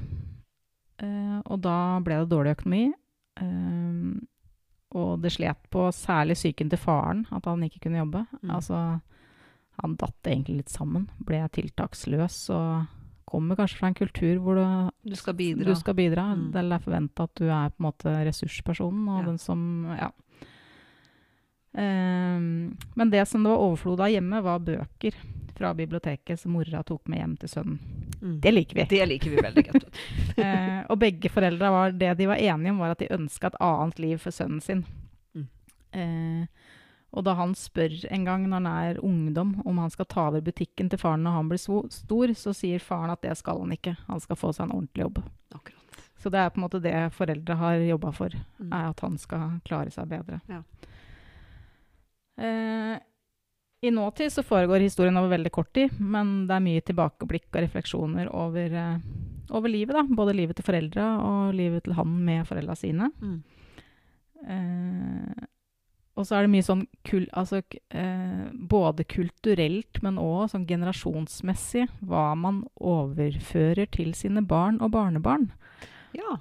Og 1.50 1.60
da 1.60 1.98
ble 2.00 2.20
det 2.22 2.30
dårlig 2.30 2.54
økonomi. 2.56 2.84
Eh, 3.42 4.06
og 4.96 5.20
det 5.20 5.32
slet 5.34 5.58
på 5.70 5.88
særlig 5.92 6.34
psyken 6.38 6.70
til 6.70 6.78
faren, 6.80 7.26
at 7.32 7.44
han 7.44 7.62
ikke 7.62 7.80
kunne 7.84 7.98
jobbe. 8.00 8.22
Mm. 8.42 8.50
Altså, 8.50 9.00
han 9.82 9.96
datt 10.00 10.22
egentlig 10.26 10.56
litt 10.62 10.70
sammen. 10.72 11.08
Ble 11.20 11.42
tiltaksløs 11.52 12.38
og 12.56 12.86
kommer 13.28 13.58
kanskje 13.58 13.76
fra 13.76 13.90
en 13.90 13.94
kultur 13.98 14.38
hvor 14.40 14.56
du 14.56 15.10
Du 15.10 15.16
skal 15.16 15.34
bidra. 15.34 15.64
du 15.68 15.74
skal 15.76 15.94
bidra. 15.94 16.34
Mm. 16.34 16.46
Det 16.52 16.62
er 16.64 16.78
forventa 16.80 17.22
at 17.28 17.34
du 17.36 17.44
er 17.44 17.68
på 17.68 17.76
en 17.82 17.86
måte 17.92 18.14
ressurspersonen 18.26 19.08
og 19.08 19.20
Ja. 19.20 19.26
den 19.26 19.38
som 19.38 19.86
Ja. 19.98 20.10
Um, 21.78 22.76
men 22.96 23.10
det 23.10 23.28
som 23.28 23.42
det 23.44 23.50
var 23.52 23.58
overflod 23.60 24.00
av 24.00 24.08
hjemme, 24.08 24.42
var 24.42 24.58
bøker 24.58 25.14
fra 25.58 25.72
biblioteket 25.74 26.40
som 26.40 26.54
mora 26.54 26.80
tok 26.86 27.08
med 27.10 27.18
hjem 27.20 27.34
til 27.42 27.50
sønnen. 27.52 27.80
Mm. 28.22 28.36
Det 28.44 28.52
liker 28.54 28.78
vi. 28.80 28.86
Det 28.90 29.06
liker 29.10 29.34
vi 29.34 29.42
veldig 29.44 29.66
godt. 29.72 30.00
Eh, 30.38 30.84
og 30.86 31.00
begge 31.02 31.26
foreldra 31.34 31.68
var 31.74 31.92
det 31.98 32.12
de 32.20 32.26
var 32.30 32.38
enige 32.38 32.70
om, 32.70 32.78
var 32.78 32.92
at 32.94 33.00
de 33.02 33.08
ønska 33.10 33.48
et 33.50 33.56
annet 33.66 33.98
liv 33.98 34.20
for 34.22 34.30
sønnen 34.34 34.60
sin. 34.62 34.84
Mm. 35.34 35.46
Eh, 35.98 36.68
og 37.10 37.24
da 37.26 37.32
han 37.34 37.54
spør 37.58 37.96
en 38.12 38.26
gang 38.28 38.44
når 38.46 38.60
han 38.60 38.68
er 38.70 39.00
ungdom 39.02 39.56
om 39.66 39.80
han 39.82 39.90
skal 39.90 40.06
ta 40.06 40.28
over 40.28 40.44
butikken 40.44 40.90
til 40.92 41.00
faren 41.00 41.24
når 41.26 41.34
han 41.40 41.48
blir 41.50 41.58
stor, 41.90 42.34
så 42.38 42.52
sier 42.54 42.78
faren 42.84 43.10
at 43.10 43.22
det 43.24 43.34
skal 43.40 43.64
han 43.64 43.72
ikke. 43.74 43.96
Han 44.06 44.20
skal 44.22 44.38
få 44.38 44.52
seg 44.54 44.68
en 44.68 44.76
ordentlig 44.76 45.06
jobb. 45.08 45.22
Akkurat. 45.56 45.98
Så 46.22 46.30
det 46.34 46.38
er 46.44 46.50
på 46.54 46.60
en 46.60 46.66
måte 46.68 46.82
det 46.84 46.94
foreldre 47.16 47.56
har 47.58 47.82
jobba 47.88 48.12
for, 48.14 48.38
Mm. 48.60 48.72
er 48.72 48.88
at 48.92 49.00
han 49.00 49.18
skal 49.18 49.58
klare 49.66 49.90
seg 49.94 50.06
bedre. 50.10 50.40
Ja. 50.50 50.62
Eh, 52.38 52.98
I 53.80 53.90
nåtid 53.90 54.32
så 54.32 54.42
foregår 54.42 54.82
historien 54.82 55.16
over 55.16 55.28
veldig 55.28 55.52
kort 55.54 55.70
tid, 55.74 56.00
men 56.00 56.48
det 56.48 56.56
er 56.56 56.64
mye 56.64 56.82
tilbakeblikk 56.82 57.46
og 57.52 57.60
refleksjoner 57.62 58.30
over, 58.34 58.74
eh, 58.74 58.96
over 59.50 59.68
livet. 59.68 59.94
da. 59.94 60.02
Både 60.02 60.34
livet 60.34 60.56
til 60.56 60.66
foreldra 60.66 61.06
og 61.22 61.54
livet 61.54 61.84
til 61.84 61.94
han 61.94 62.24
med 62.24 62.46
foreldra 62.46 62.74
sine. 62.74 63.12
Mm. 63.22 63.42
Eh, 64.48 65.46
og 66.18 66.26
så 66.26 66.34
er 66.34 66.42
det 66.42 66.50
mye 66.50 66.66
sånn 66.66 66.86
kul, 67.06 67.28
altså, 67.32 67.62
eh, 67.94 68.50
både 68.52 69.06
kulturelt, 69.06 70.02
men 70.02 70.18
òg 70.18 70.50
sånn 70.50 70.66
generasjonsmessig, 70.66 71.86
hva 72.02 72.34
man 72.36 72.64
overfører 72.80 73.86
til 73.94 74.12
sine 74.14 74.42
barn 74.42 74.80
og 74.82 74.90
barnebarn. 74.90 75.52
Ja. 76.12 76.38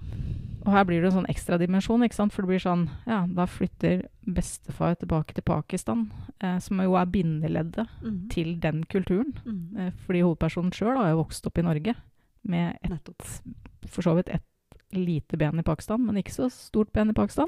Og 0.68 0.74
her 0.74 0.84
blir 0.84 1.00
det 1.02 1.08
en 1.14 1.22
sånn 1.24 1.30
ekstra 1.32 1.56
dimensjon, 1.58 2.02
ikke 2.04 2.18
sant? 2.18 2.34
For 2.36 2.44
det 2.44 2.50
blir 2.50 2.60
sånn, 2.60 2.90
ja, 3.08 3.22
da 3.26 3.46
flytter 3.48 4.02
bestefar 4.28 4.98
tilbake 5.00 5.34
til 5.34 5.46
Pakistan, 5.48 6.12
eh, 6.44 6.58
som 6.60 6.82
jo 6.84 6.98
er 7.00 7.06
bindeleddet 7.08 7.88
Mm. 8.04 8.30
til 8.30 8.60
den 8.60 8.84
kulturen. 8.84 9.32
Mm. 9.46 9.78
Eh, 9.80 9.92
fordi 10.06 10.22
hovedpersonen 10.26 10.72
sjøl 10.76 10.98
har 10.98 11.10
jo 11.14 11.24
vokst 11.24 11.48
opp 11.48 11.58
i 11.58 11.62
Norge 11.64 11.96
med 12.44 12.78
et, 12.84 13.42
for 13.88 14.02
så 14.02 14.14
vidt 14.18 14.28
et 14.30 14.44
lite 14.92 15.38
ben 15.38 15.58
i 15.58 15.64
Pakistan, 15.64 16.06
men 16.06 16.16
ikke 16.18 16.36
så 16.36 16.52
stort 16.52 16.92
ben 16.92 17.10
i 17.10 17.14
Pakistan. 17.14 17.48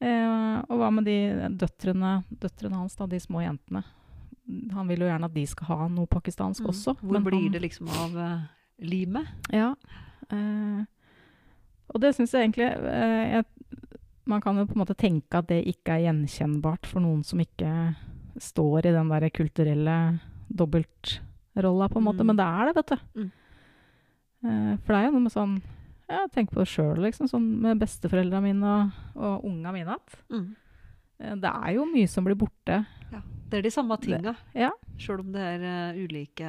Eh, 0.00 0.60
og 0.68 0.76
hva 0.76 0.90
med 0.92 1.06
de 1.08 1.16
døtrene, 1.56 2.18
døtrene 2.38 2.76
hans, 2.82 2.96
da, 2.96 3.06
de 3.06 3.16
små 3.22 3.40
jentene? 3.40 3.82
Han 4.76 4.86
vil 4.88 5.00
jo 5.00 5.08
gjerne 5.08 5.24
at 5.24 5.34
de 5.34 5.46
skal 5.48 5.66
ha 5.66 5.88
noe 5.88 6.06
pakistansk 6.06 6.60
Mm. 6.62 6.68
også. 6.68 6.96
Hvor 7.00 7.12
men 7.12 7.24
blir 7.24 7.40
han- 7.42 7.52
det 7.52 7.62
liksom 7.62 7.88
av 7.88 8.14
uh, 8.16 8.40
limet? 8.80 9.26
Ja. 9.50 9.74
Eh, 10.30 10.84
og 11.92 12.02
det 12.02 12.12
syns 12.16 12.34
jeg 12.34 12.48
egentlig 12.48 12.66
eh, 12.66 13.36
jeg, 13.36 13.46
Man 14.26 14.42
kan 14.42 14.58
jo 14.58 14.66
på 14.66 14.74
en 14.74 14.82
måte 14.82 14.98
tenke 14.98 15.38
at 15.38 15.48
det 15.50 15.62
ikke 15.70 15.96
er 15.96 16.08
gjenkjennbart 16.08 16.88
for 16.90 17.04
noen 17.04 17.22
som 17.26 17.40
ikke 17.42 17.70
står 18.42 18.88
i 18.88 18.94
den 18.96 19.10
der 19.12 19.28
kulturelle 19.30 19.96
dobbeltrolla, 20.46 21.88
på 21.88 22.00
en 22.00 22.04
måte. 22.04 22.24
Mm. 22.24 22.26
Men 22.30 22.40
det 22.40 22.46
er 22.46 22.66
det, 22.66 22.74
vet 22.76 22.90
du. 22.90 23.22
Mm. 23.22 23.30
Eh, 24.46 24.72
for 24.82 24.92
det 24.92 24.98
er 24.98 25.06
jo 25.06 25.14
noe 25.14 25.24
med 25.24 25.34
sånn 25.34 25.54
Jeg 26.06 26.30
tenker 26.34 26.54
på 26.54 26.62
det 26.62 26.68
sjøl, 26.70 27.00
liksom. 27.06 27.30
Sånn 27.30 27.46
med 27.62 27.80
besteforeldra 27.80 28.42
mine 28.44 28.74
og, 28.74 29.00
og 29.14 29.46
unga 29.48 29.72
mine. 29.74 29.96
igjen. 29.96 30.42
Mm. 30.42 30.50
eh, 31.22 31.38
det 31.42 31.54
er 31.54 31.72
jo 31.78 31.88
mye 31.94 32.10
som 32.10 32.26
blir 32.26 32.38
borte. 32.38 32.82
Det 33.46 33.60
er 33.60 33.62
de 33.62 33.70
samme 33.70 33.94
tinga, 34.02 34.34
ja. 34.58 34.72
sjøl 34.98 35.20
om 35.22 35.28
det 35.30 35.42
er 35.54 35.62
uh, 35.62 35.98
ulike 36.02 36.48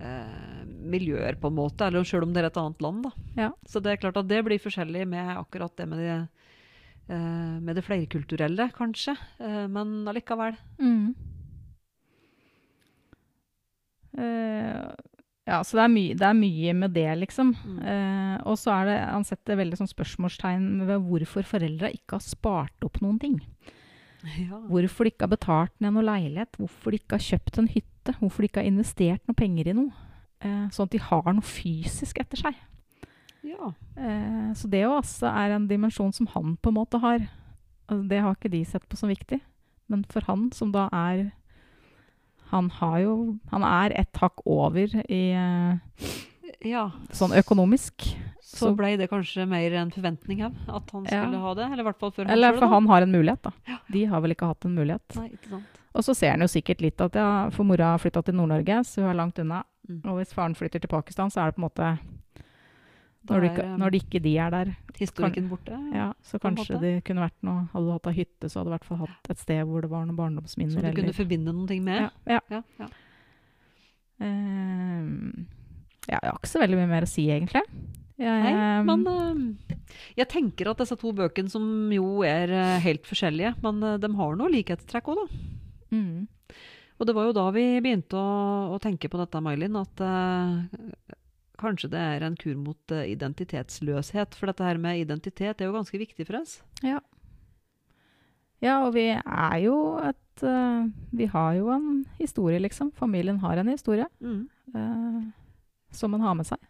eh, 0.00 0.66
miljøer, 0.90 1.38
på 1.40 1.50
en 1.50 1.58
måte, 1.58 1.86
eller 1.86 2.06
selv 2.08 2.26
om 2.26 2.34
det 2.34 2.42
er 2.42 2.50
et 2.50 2.60
annet 2.60 2.84
land. 2.84 3.06
Da. 3.06 3.12
Ja. 3.38 3.50
Så 3.68 3.82
det 3.84 3.94
er 3.94 4.02
klart 4.02 4.20
at 4.20 4.30
det 4.30 4.42
blir 4.46 4.62
forskjellig 4.62 5.06
med 5.08 5.34
akkurat 5.36 5.74
det 5.78 5.88
med 5.90 6.02
det, 6.02 6.18
eh, 7.10 7.56
med 7.60 7.76
det 7.76 7.84
flerkulturelle, 7.86 8.70
kanskje. 8.76 9.16
Eh, 9.40 9.66
men 9.70 10.00
allikevel. 10.10 10.58
Mm. 10.80 11.14
Uh, 14.10 14.90
ja, 15.46 15.60
så 15.64 15.78
det 15.78 15.84
er, 15.84 15.92
mye, 15.92 16.14
det 16.18 16.26
er 16.26 16.36
mye 16.36 16.72
med 16.76 16.94
det, 16.94 17.08
liksom. 17.22 17.52
Mm. 17.62 17.76
Uh, 17.78 18.36
og 18.50 18.58
så 18.58 18.74
er 18.74 18.88
det, 18.88 18.96
han 19.06 19.26
setter 19.26 19.58
veldig 19.60 19.78
sånn 19.80 19.90
spørsmålstegn 19.90 20.66
ved 20.88 21.06
hvorfor 21.06 21.46
foreldra 21.46 21.92
ikke 21.94 22.18
har 22.18 22.24
spart 22.24 22.86
opp 22.86 23.00
noen 23.04 23.20
ting. 23.22 23.38
Ja. 24.40 24.58
Hvorfor 24.68 25.06
de 25.06 25.12
ikke 25.14 25.24
har 25.26 25.32
betalt 25.32 25.72
ned 25.80 25.94
noe 25.94 26.04
leilighet, 26.04 26.58
hvorfor 26.60 26.92
de 26.92 27.00
ikke 27.00 27.16
har 27.16 27.24
kjøpt 27.24 27.58
en 27.60 27.70
hytte, 27.72 28.14
hvorfor 28.18 28.42
de 28.42 28.50
ikke 28.50 28.60
har 28.60 28.68
investert 28.68 29.22
noe 29.28 29.38
penger 29.38 29.70
i 29.70 29.76
noe. 29.76 29.92
Eh, 30.44 30.66
sånn 30.72 30.88
at 30.88 30.94
de 30.94 31.00
har 31.04 31.32
noe 31.32 31.44
fysisk 31.44 32.20
etter 32.22 32.40
seg. 32.40 32.58
ja. 33.46 33.72
Eh, 33.96 34.52
så 34.56 34.68
det 34.72 34.82
jo 34.84 34.94
også 34.96 35.28
er 35.28 35.56
en 35.56 35.68
dimensjon 35.68 36.12
som 36.16 36.28
han 36.34 36.56
på 36.60 36.72
en 36.72 36.78
måte 36.78 37.00
har. 37.00 37.26
Altså, 37.88 38.08
det 38.08 38.20
har 38.20 38.36
ikke 38.36 38.52
de 38.52 38.64
sett 38.64 38.86
på 38.88 38.96
som 38.96 39.12
viktig. 39.12 39.40
Men 39.90 40.04
for 40.08 40.24
han 40.28 40.50
som 40.54 40.72
da 40.72 40.88
er 40.94 41.32
Han 42.52 42.68
har 42.70 42.98
jo 43.00 43.38
Han 43.50 43.62
er 43.62 43.92
et 43.98 44.16
hakk 44.18 44.40
over 44.46 44.86
i 45.08 45.22
eh, 45.34 45.78
ja. 46.64 46.90
sånn 47.10 47.32
økonomisk. 47.36 48.16
Så 48.42 48.56
Så- 48.66 48.76
blei 48.76 48.96
det 48.98 49.08
kanskje 49.10 49.46
mer 49.48 49.72
en 49.78 49.90
forventning 49.90 50.42
av 50.44 50.54
at 50.68 50.90
han 50.90 51.04
Ja. 51.04 51.22
skulle 51.24 51.38
ha 51.40 51.54
det? 51.54 51.64
Eller 51.70 51.80
i 51.84 51.86
hvert 51.86 51.98
fall 52.00 52.10
for 52.10 52.24
han 52.24 52.32
Eller 52.32 52.52
for 52.52 52.60
det, 52.60 52.68
han 52.70 52.86
har 52.86 53.02
en 53.02 53.12
mulighet, 53.12 53.42
da. 53.42 53.50
Ja. 53.68 53.78
De 53.90 54.04
har 54.06 54.20
vel 54.20 54.30
ikke 54.34 54.46
hatt 54.46 54.64
en 54.64 54.74
mulighet. 54.74 55.16
Nei, 55.16 55.28
ikke 55.30 55.48
sant. 55.50 55.64
Og 55.94 56.02
så 56.04 56.14
ser 56.16 56.30
han 56.30 56.40
jo 56.40 56.46
sikkert 56.46 56.80
litt 56.80 57.00
at 57.00 57.12
ja, 57.14 57.48
for 57.50 57.64
mora 57.64 57.92
har 57.96 57.98
flytta 57.98 58.24
til 58.24 58.34
Nord-Norge, 58.34 58.80
så 58.84 59.02
hun 59.02 59.10
er 59.10 59.14
langt 59.14 59.38
unna. 59.38 59.62
Mm. 59.88 60.02
Og 60.04 60.18
hvis 60.18 60.32
faren 60.34 60.54
flytter 60.54 60.80
til 60.80 60.88
Pakistan, 60.88 61.30
så 61.30 61.42
er 61.42 61.46
det 61.50 61.56
på 61.56 61.62
en 61.62 61.68
måte 61.70 61.98
Når, 63.28 63.36
er, 63.36 63.48
ikke- 63.50 63.64
eh, 63.64 63.76
når 63.76 63.90
de 63.90 63.98
ikke 64.00 64.22
de 64.22 64.38
er 64.38 64.50
der, 64.50 64.76
historikken 64.98 65.48
borte. 65.48 65.92
ja, 65.94 66.12
så 66.22 66.38
kanskje 66.40 66.80
det 66.80 67.04
kunne 67.04 67.20
vært 67.20 67.36
noe 67.42 67.68
Hadde 67.72 67.84
du 67.86 67.92
hatt 67.92 68.06
ei 68.06 68.12
hytte, 68.14 68.48
så 68.48 68.54
hadde 68.60 68.64
du 68.64 68.70
i 68.70 68.78
hvert 68.78 68.84
fall 68.84 68.96
hatt 68.98 69.30
et 69.30 69.38
sted 69.38 69.64
hvor 69.66 69.80
det 69.82 69.90
var 69.90 70.04
noen 70.06 70.16
barndomsminner. 70.16 70.72
Som 70.72 70.82
du 70.82 70.90
kunne 70.92 71.04
eller- 71.04 71.12
forbinde 71.12 71.52
noen 71.54 71.68
ting 71.68 71.84
med. 71.84 72.00
ja, 72.00 72.10
ja. 72.26 72.40
Ja, 72.50 72.62
ja. 72.80 72.86
Ehm, 74.20 75.46
ja, 76.10 76.18
jeg 76.18 76.32
har 76.32 76.38
ikke 76.40 76.50
så 76.50 76.62
veldig 76.64 76.78
mye 76.80 76.90
mer 76.90 77.06
å 77.06 77.10
si, 77.10 77.24
egentlig. 77.30 77.62
Jeg, 78.20 78.40
Nei, 78.44 78.50
eh, 78.52 78.80
men 78.84 79.04
eh, 79.08 79.86
jeg 80.18 80.28
tenker 80.28 80.68
at 80.68 80.82
disse 80.82 80.96
to 81.00 81.12
bøkene, 81.16 81.52
som 81.52 81.64
jo 81.94 82.20
er 82.26 82.52
eh, 82.52 82.82
helt 82.84 83.06
forskjellige, 83.08 83.54
men 83.64 83.80
de 84.02 84.10
har 84.18 84.36
noe 84.36 84.52
likhetstrekk 84.52 85.08
òg, 85.12 85.22
da. 85.22 85.38
mm, 85.96 86.58
Og 87.00 87.08
det 87.08 87.14
var 87.16 87.30
jo 87.30 87.36
da 87.38 87.46
vi 87.54 87.64
begynte 87.80 88.18
å, 88.18 88.74
å 88.74 88.82
tenke 88.82 89.08
på 89.08 89.20
dette, 89.22 89.40
Mailin, 89.40 89.78
at 89.80 90.02
uh, 90.04 91.14
kanskje 91.60 91.88
det 91.94 92.02
er 92.16 92.26
en 92.26 92.36
kur 92.36 92.58
mot 92.60 92.92
uh, 92.92 93.06
identitetsløshet. 93.08 94.36
For 94.36 94.50
dette 94.50 94.66
her 94.66 94.80
med 94.82 95.00
identitet 95.00 95.62
er 95.62 95.70
jo 95.70 95.78
ganske 95.78 95.96
viktig 96.02 96.28
for 96.28 96.42
oss. 96.42 96.58
Ja, 96.84 97.00
Ja, 98.60 98.82
og 98.84 98.92
vi 98.92 99.06
er 99.16 99.56
jo 99.64 99.96
et 100.04 100.44
uh, 100.44 100.84
Vi 101.16 101.30
har 101.32 101.54
jo 101.56 101.70
en 101.72 102.02
historie, 102.18 102.60
liksom. 102.60 102.92
Familien 102.92 103.40
har 103.40 103.56
en 103.56 103.72
historie 103.72 104.04
eh, 104.76 105.22
som 105.90 106.12
man 106.14 106.24
har 106.24 106.36
med 106.38 106.48
seg. 106.48 106.60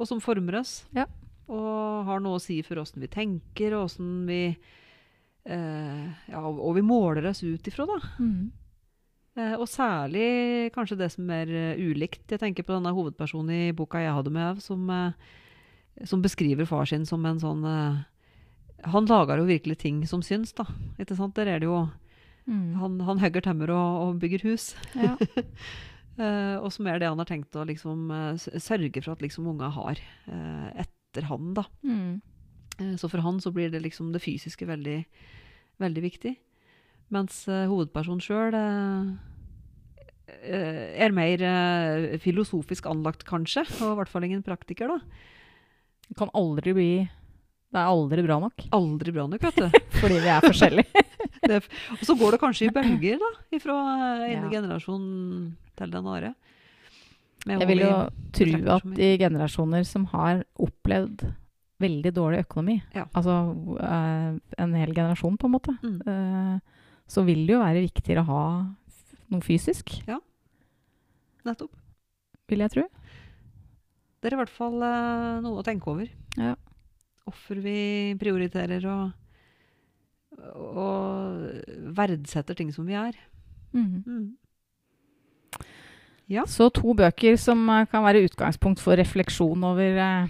Og 0.00 0.08
som 0.08 0.22
former 0.24 0.56
oss. 0.62 0.80
Ja. 0.96 1.04
Og 1.52 2.06
har 2.08 2.22
noe 2.22 2.38
å 2.38 2.42
si 2.42 2.56
for 2.64 2.80
åssen 2.80 3.02
vi 3.02 3.10
tenker, 3.12 3.74
og 3.76 3.90
åssen 3.90 4.24
vi 4.26 4.40
eh, 4.48 6.06
Ja, 6.32 6.42
og 6.42 6.74
vi 6.78 6.82
måler 6.86 7.28
oss 7.30 7.42
ut 7.44 7.68
ifra, 7.68 7.86
da. 7.86 7.98
Mm. 8.18 8.50
Eh, 9.36 9.54
og 9.58 9.68
særlig 9.70 10.72
kanskje 10.74 10.98
det 11.00 11.10
som 11.14 11.30
er 11.30 11.52
eh, 11.52 11.82
ulikt. 11.82 12.24
Jeg 12.30 12.40
tenker 12.42 12.66
på 12.66 12.74
denne 12.74 12.94
hovedpersonen 12.96 13.68
i 13.68 13.76
boka 13.76 14.02
jeg 14.02 14.16
hadde 14.16 14.32
med, 14.34 14.62
som, 14.64 14.88
eh, 14.90 16.08
som 16.08 16.24
beskriver 16.24 16.68
far 16.68 16.88
sin 16.88 17.06
som 17.08 17.24
en 17.28 17.40
sånn 17.42 17.62
eh, 17.68 18.00
Han 18.92 19.06
lager 19.06 19.38
jo 19.38 19.46
virkelig 19.46 19.78
ting 19.84 20.02
som 20.08 20.24
syns, 20.24 20.54
da. 20.56 20.66
Ikke 20.98 21.14
sant? 21.18 21.36
Der 21.38 21.52
er 21.52 21.62
det 21.62 21.70
jo 21.70 21.84
Mm. 22.42 22.74
Han, 22.74 23.00
han 23.06 23.20
hogger 23.22 23.44
tømmer 23.44 23.70
og, 23.70 23.98
og 24.02 24.16
bygger 24.18 24.42
hus. 24.48 24.72
Ja. 24.98 25.14
Eh, 26.20 26.56
og 26.60 26.68
som 26.74 26.86
er 26.90 26.98
det 27.00 27.08
han 27.08 27.20
har 27.22 27.28
tenkt 27.28 27.56
å 27.56 27.64
liksom 27.68 28.10
eh, 28.12 28.36
sørge 28.60 29.00
for 29.00 29.14
at 29.14 29.22
liksom 29.24 29.46
unga 29.48 29.70
har 29.72 29.96
eh, 30.28 30.68
etter 30.84 31.28
han, 31.30 31.52
da. 31.56 31.64
Mm. 31.86 32.20
Så 32.98 33.08
for 33.12 33.20
han 33.24 33.38
så 33.40 33.52
blir 33.54 33.70
det 33.70 33.82
liksom 33.84 34.10
det 34.14 34.22
fysiske 34.24 34.66
veldig, 34.66 34.98
veldig 35.80 36.02
viktig. 36.02 36.32
Mens 37.12 37.42
hovedpersonen 37.46 38.22
sjøl 38.24 38.54
er 40.32 41.12
mer 41.14 41.42
filosofisk 42.22 42.88
anlagt, 42.88 43.26
kanskje. 43.28 43.66
Og 43.84 43.92
i 43.92 43.98
hvert 44.00 44.10
fall 44.10 44.24
ingen 44.26 44.42
praktiker, 44.46 44.88
da. 44.88 44.98
Det 46.08 46.16
kan 46.18 46.32
aldri 46.36 46.72
bli 46.76 46.88
Det 47.04 47.80
er 47.80 47.88
aldri 47.92 48.24
bra 48.24 48.40
nok. 48.40 48.64
Aldri 48.76 49.12
bra 49.16 49.28
nok, 49.30 49.44
vet 49.44 49.60
du. 49.60 49.68
Fordi 50.00 50.18
vi 50.24 50.32
er 50.32 50.44
forskjellige. 50.44 51.04
Og 52.00 52.02
så 52.08 52.16
går 52.20 52.34
det 52.34 52.40
kanskje 52.42 52.66
i 52.68 52.74
bølger, 52.74 53.20
da. 53.22 53.30
Fra 53.62 53.76
ene 54.26 54.48
Ja. 54.48 54.50
generasjon 54.56 55.06
til 55.82 55.90
den 55.94 56.06
andre. 56.06 56.34
Jeg 57.50 57.66
vil 57.66 57.80
jo 57.82 57.92
tro 58.38 58.58
at 58.76 58.84
de 58.94 59.08
generasjoner 59.18 59.84
som 59.88 60.04
har 60.12 60.44
opplevd 60.62 61.24
veldig 61.82 62.12
dårlig 62.14 62.44
økonomi, 62.44 62.76
Ja. 62.94 63.06
altså 63.18 63.34
eh, 63.82 64.38
en 64.62 64.74
hel 64.78 64.92
generasjon 64.94 65.36
på 65.36 65.48
en 65.48 65.54
måte, 65.56 65.74
Mm. 65.82 65.96
eh, 66.06 66.60
så 67.10 67.24
vil 67.26 67.42
det 67.46 67.56
jo 67.56 67.62
være 67.64 67.82
viktigere 67.82 68.22
å 68.22 68.28
ha 68.30 68.44
noe 69.32 69.40
fysisk, 69.42 69.90
Ja. 70.06 70.20
Nettopp. 71.44 71.72
vil 72.48 72.58
jeg 72.62 72.70
tro. 72.70 72.84
Det 74.22 74.30
er 74.30 74.36
i 74.36 74.38
hvert 74.44 74.54
fall 74.54 74.78
eh, 74.86 75.40
noe 75.42 75.58
å 75.58 75.64
tenke 75.66 75.88
over. 75.90 76.06
Ja. 76.38 76.54
Hvorfor 77.26 77.58
vi 77.62 78.14
prioriterer 78.20 78.84
og, 78.86 79.12
og 80.54 81.42
verdsetter 81.98 82.54
ting 82.58 82.70
som 82.72 82.86
vi 82.86 82.94
er. 82.94 83.18
Mhm. 83.74 84.04
Mm. 84.06 84.36
Ja. 86.30 86.44
Så 86.48 86.68
to 86.74 86.94
bøker 86.96 87.36
som 87.40 87.68
eh, 87.70 87.86
kan 87.90 88.04
være 88.04 88.24
utgangspunkt 88.28 88.80
for 88.82 88.96
refleksjon 88.98 89.64
over 89.66 89.98
eh, 90.04 90.26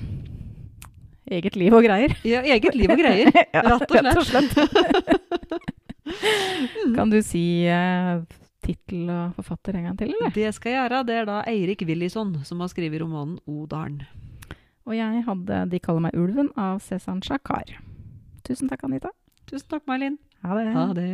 eget 1.38 1.56
liv 1.56 1.72
og 1.76 1.84
greier. 1.86 2.10
Ja, 2.26 2.40
eget 2.42 2.74
liv 2.78 2.90
og 2.92 2.98
greier. 3.00 3.30
Ja, 3.54 3.60
Rett 3.78 4.16
og 4.16 4.26
slett. 4.26 4.52
Kan 6.96 7.12
du 7.12 7.20
si 7.24 7.62
eh, 7.70 8.22
tittel 8.64 9.10
og 9.12 9.36
forfatter 9.38 9.72
en 9.78 9.84
gang 9.90 9.98
til, 10.00 10.10
eller? 10.16 10.30
Det 10.34 10.50
skal 10.56 10.70
jeg 10.74 10.80
gjøre. 10.80 11.04
Det 11.06 11.14
er 11.20 11.24
da 11.28 11.38
Eirik 11.50 11.80
Willison 11.86 12.34
som 12.46 12.60
har 12.64 12.70
skrevet 12.72 13.00
romanen 13.02 13.38
Odalen. 13.46 14.02
Og 14.82 14.96
jeg 14.98 15.22
hadde 15.28 15.60
De 15.70 15.78
kaller 15.78 16.02
meg 16.08 16.16
ulven 16.18 16.50
av 16.58 16.80
Cezanne 16.82 17.22
Shakar. 17.22 17.66
Tusen 18.42 18.68
takk, 18.70 18.82
Anita. 18.88 19.10
Tusen 19.46 19.68
takk, 19.70 19.86
May-Linn. 19.86 20.18
Ha 20.42 20.50
det. 20.58 20.66
Ha 20.74 20.88
det. 20.98 21.10